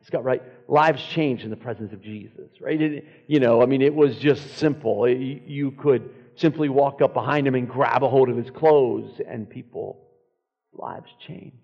Scott, 0.04 0.24
right? 0.24 0.42
Lives 0.66 1.00
change 1.04 1.44
in 1.44 1.50
the 1.50 1.56
presence 1.56 1.92
of 1.92 2.02
Jesus, 2.02 2.50
right? 2.60 2.82
It, 2.82 3.06
you 3.28 3.38
know, 3.38 3.62
I 3.62 3.66
mean, 3.66 3.80
it 3.80 3.94
was 3.94 4.16
just 4.16 4.56
simple. 4.56 5.04
It, 5.04 5.18
you 5.46 5.70
could 5.70 6.10
simply 6.34 6.68
walk 6.68 7.00
up 7.00 7.14
behind 7.14 7.46
him 7.46 7.54
and 7.54 7.68
grab 7.68 8.02
a 8.02 8.08
hold 8.08 8.28
of 8.28 8.36
his 8.36 8.50
clothes, 8.50 9.20
and 9.24 9.48
people, 9.48 10.02
lives 10.72 11.12
changed. 11.24 11.54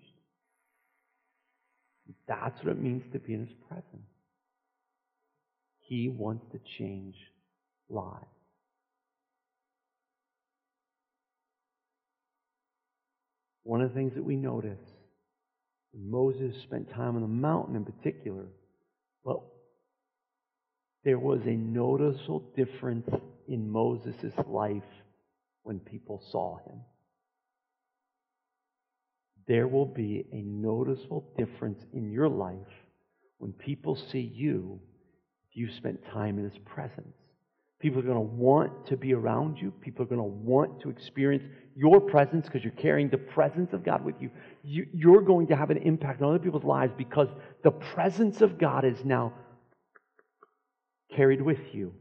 That's 2.25 2.57
what 2.63 2.71
it 2.71 2.81
means 2.81 3.03
to 3.11 3.19
be 3.19 3.33
in 3.33 3.41
his 3.41 3.55
presence. 3.67 4.07
He 5.81 6.07
wants 6.07 6.45
to 6.53 6.59
change 6.77 7.15
lives. 7.89 8.25
One 13.63 13.81
of 13.81 13.89
the 13.89 13.95
things 13.95 14.13
that 14.15 14.23
we 14.23 14.35
notice 14.35 14.79
Moses 15.93 16.55
spent 16.63 16.89
time 16.91 17.15
on 17.15 17.21
the 17.21 17.27
mountain 17.27 17.75
in 17.75 17.85
particular. 17.85 18.45
Well, 19.23 19.51
there 21.03 21.19
was 21.19 21.41
a 21.45 21.51
noticeable 21.51 22.51
difference 22.55 23.09
in 23.47 23.69
Moses' 23.69 24.33
life 24.47 24.83
when 25.63 25.79
people 25.79 26.21
saw 26.31 26.57
him. 26.65 26.81
There 29.47 29.67
will 29.67 29.87
be 29.87 30.25
a 30.31 30.41
noticeable 30.41 31.33
difference 31.37 31.83
in 31.93 32.11
your 32.11 32.29
life 32.29 32.55
when 33.39 33.51
people 33.53 33.95
see 33.95 34.31
you 34.35 34.79
if 35.49 35.57
you 35.57 35.71
spent 35.77 36.05
time 36.13 36.37
in 36.37 36.43
his 36.43 36.59
presence. 36.65 37.15
People 37.79 37.99
are 37.99 38.03
going 38.03 38.15
to 38.15 38.19
want 38.19 38.87
to 38.87 38.97
be 38.97 39.13
around 39.13 39.57
you. 39.57 39.71
People 39.71 40.03
are 40.03 40.07
going 40.07 40.19
to 40.19 40.23
want 40.23 40.81
to 40.81 40.89
experience 40.89 41.43
your 41.77 42.01
presence 42.01 42.45
because 42.45 42.61
you're 42.61 42.73
carrying 42.73 43.09
the 43.09 43.17
presence 43.17 43.71
of 43.71 43.85
God 43.85 44.03
with 44.03 44.15
you. 44.19 44.29
you. 44.63 45.15
are 45.15 45.21
going 45.21 45.47
to 45.47 45.55
have 45.55 45.69
an 45.69 45.77
impact 45.77 46.21
on 46.21 46.29
other 46.29 46.43
people's 46.43 46.65
lives 46.65 46.91
because 46.97 47.29
the 47.63 47.71
presence 47.71 48.41
of 48.41 48.57
God 48.57 48.83
is 48.83 49.05
now 49.05 49.33
carried 51.15 51.41
with 51.41 51.73
you 51.73 51.93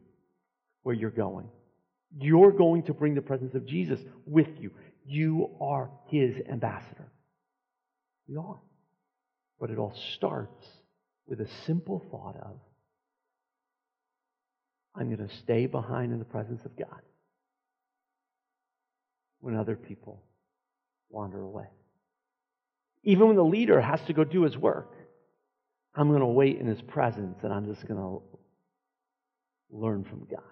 where 0.83 0.97
you're 0.97 1.11
going. 1.11 1.49
You're 2.19 2.53
going 2.53 2.83
to 2.85 2.95
bring 2.95 3.15
the 3.15 3.23
presence 3.23 3.55
of 3.55 3.65
Jesus 3.65 4.01
with 4.27 4.49
you. 4.59 4.73
You 5.07 5.51
are 5.61 5.91
his 6.09 6.35
ambassador. 6.51 7.13
You 8.27 8.41
are. 8.41 8.59
But 9.61 9.71
it 9.71 9.79
all 9.79 9.95
starts 10.17 10.67
with 11.29 11.41
a 11.41 11.49
simple 11.67 12.05
thought 12.11 12.37
of 12.37 12.59
I'm 14.99 15.15
going 15.15 15.29
to 15.29 15.35
stay 15.37 15.67
behind 15.67 16.13
in 16.13 16.19
the 16.19 16.25
presence 16.25 16.65
of 16.65 16.77
God 16.77 17.01
when 19.41 19.55
other 19.55 19.77
people 19.77 20.23
wander 21.09 21.41
away. 21.41 21.67
Even 23.05 23.29
when 23.29 23.37
the 23.37 23.45
leader 23.45 23.81
has 23.81 24.01
to 24.09 24.13
go 24.13 24.25
do 24.25 24.43
his 24.43 24.57
work, 24.57 24.93
I'm 25.95 26.09
going 26.09 26.21
to 26.21 26.27
wait 26.27 26.59
in 26.59 26.67
his 26.67 26.83
presence 26.83 27.39
and 27.43 27.53
I'm 27.53 27.73
just 27.73 27.87
going 27.87 28.01
to 28.01 28.23
learn 29.71 30.05
from 30.05 30.27
God. 30.31 30.43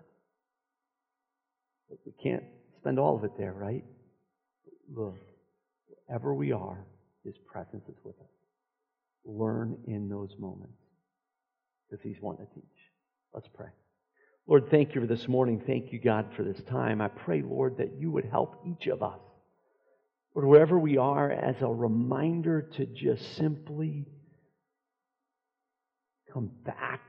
But 1.89 1.99
we 2.07 2.13
can't 2.23 2.45
spend 2.81 2.99
all 2.99 3.17
of 3.17 3.25
it 3.25 3.33
there, 3.37 3.53
right? 3.53 3.85
Look, 4.95 5.17
wherever 6.07 6.33
we 6.33 6.53
are, 6.53 6.85
his 7.25 7.35
presence 7.51 7.85
is 7.89 7.97
with 8.05 8.15
us. 8.21 8.27
Learn 9.25 9.77
in 9.89 10.09
those 10.09 10.31
moments 10.39 10.79
because 11.91 12.03
he's 12.03 12.21
wanting 12.21 12.47
to 12.47 12.55
teach. 12.55 12.65
Let's 13.35 13.49
pray. 13.53 13.71
Lord, 14.49 14.71
thank 14.71 14.95
you 14.95 15.01
for 15.01 15.07
this 15.09 15.27
morning. 15.27 15.61
Thank 15.67 15.93
you, 15.93 15.99
God, 15.99 16.27
for 16.37 16.45
this 16.45 16.63
time. 16.71 17.01
I 17.01 17.09
pray, 17.09 17.43
Lord, 17.43 17.79
that 17.79 17.99
you 17.99 18.13
would 18.13 18.27
help 18.27 18.63
each 18.65 18.87
of 18.87 19.03
us, 19.03 19.19
Lord, 20.35 20.47
wherever 20.47 20.79
we 20.79 20.99
are, 20.99 21.33
as 21.33 21.57
a 21.61 21.67
reminder 21.67 22.63
to 22.77 22.87
just 22.87 23.37
simply 23.37 24.07
come 26.33 26.51
back 26.65 27.01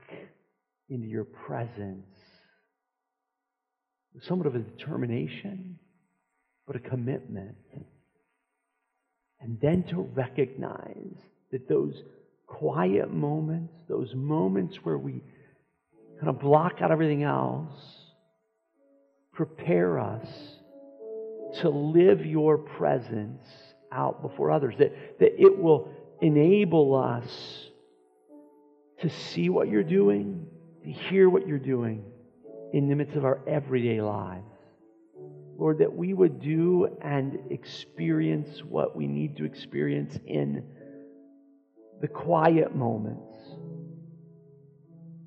into 0.88 1.06
your 1.06 1.24
presence 1.24 2.06
with 4.14 4.24
somewhat 4.24 4.48
of 4.48 4.56
a 4.56 4.60
determination, 4.60 5.78
but 6.66 6.74
a 6.74 6.80
commitment. 6.80 7.56
And 9.40 9.60
then 9.60 9.84
to 9.90 10.00
recognize 10.00 11.14
that 11.52 11.68
those 11.68 11.94
quiet 12.48 13.12
moments, 13.12 13.74
those 13.88 14.12
moments 14.14 14.76
where 14.82 14.98
we 14.98 15.22
kind 16.18 16.28
of 16.28 16.40
block 16.40 16.80
out 16.80 16.90
everything 16.90 17.22
else, 17.22 17.72
prepare 19.32 19.98
us 19.98 20.26
to 21.60 21.68
live 21.68 22.26
your 22.26 22.58
presence 22.58 23.42
out 23.92 24.20
before 24.22 24.50
others, 24.50 24.74
that, 24.78 25.18
that 25.20 25.40
it 25.40 25.58
will 25.58 25.90
enable 26.20 26.94
us 26.94 27.68
to 29.00 29.08
see 29.08 29.48
what 29.48 29.68
you're 29.68 29.84
doing, 29.84 30.46
to 30.82 30.90
hear 30.90 31.30
what 31.30 31.46
you're 31.46 31.58
doing 31.58 32.04
in 32.72 32.88
the 32.88 32.96
midst 32.96 33.16
of 33.16 33.24
our 33.24 33.40
everyday 33.46 34.00
lives. 34.00 34.44
Lord, 35.56 35.78
that 35.78 35.92
we 35.92 36.14
would 36.14 36.40
do 36.40 36.88
and 37.02 37.38
experience 37.50 38.62
what 38.62 38.94
we 38.94 39.06
need 39.06 39.36
to 39.38 39.44
experience 39.44 40.18
in 40.26 40.64
the 42.00 42.08
quiet 42.08 42.74
moments 42.76 43.34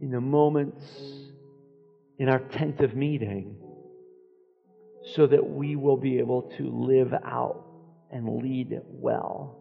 in 0.01 0.11
the 0.11 0.19
moments 0.19 0.83
in 2.17 2.27
our 2.27 2.39
tent 2.39 2.81
of 2.81 2.95
meeting 2.95 3.55
so 5.15 5.27
that 5.27 5.47
we 5.47 5.75
will 5.75 5.97
be 5.97 6.19
able 6.19 6.43
to 6.57 6.69
live 6.69 7.13
out 7.25 7.65
and 8.11 8.41
lead 8.41 8.81
well 8.87 9.57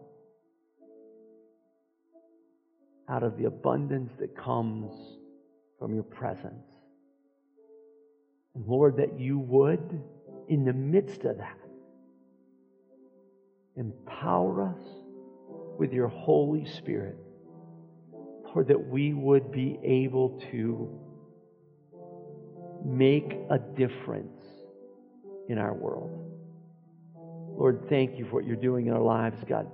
out 3.09 3.23
of 3.23 3.37
the 3.37 3.45
abundance 3.45 4.11
that 4.19 4.35
comes 4.35 4.91
from 5.77 5.93
your 5.93 6.03
presence. 6.03 6.65
And 8.55 8.65
Lord, 8.67 8.97
that 8.97 9.19
you 9.19 9.39
would, 9.39 10.01
in 10.47 10.65
the 10.65 10.73
midst 10.73 11.23
of 11.23 11.37
that, 11.37 11.57
empower 13.75 14.69
us 14.69 14.81
with 15.77 15.93
your 15.93 16.07
Holy 16.07 16.65
Spirit 16.65 17.17
Lord, 18.53 18.67
that 18.67 18.87
we 18.89 19.13
would 19.13 19.51
be 19.51 19.79
able 19.83 20.39
to 20.51 20.89
make 22.85 23.37
a 23.49 23.57
difference 23.57 24.43
in 25.47 25.57
our 25.57 25.73
world. 25.73 26.17
Lord, 27.57 27.85
thank 27.89 28.17
you 28.17 28.25
for 28.25 28.35
what 28.35 28.45
you're 28.45 28.55
doing 28.55 28.87
in 28.87 28.93
our 28.93 29.01
lives, 29.01 29.37
God. 29.47 29.67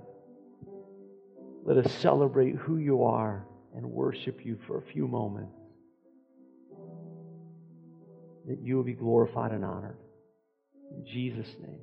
Let 1.64 1.86
us 1.86 1.92
celebrate 1.96 2.56
who 2.56 2.78
you 2.78 3.04
are 3.04 3.46
and 3.76 3.86
worship 3.86 4.46
you 4.46 4.58
for 4.68 4.78
a 4.78 4.82
few 4.94 5.08
moments. 5.08 5.58
That 8.48 8.60
you 8.62 8.76
will 8.76 8.84
be 8.84 8.94
glorified 8.94 9.52
and 9.52 9.66
honored. 9.66 9.98
In 10.92 11.06
Jesus' 11.06 11.54
name. 11.62 11.82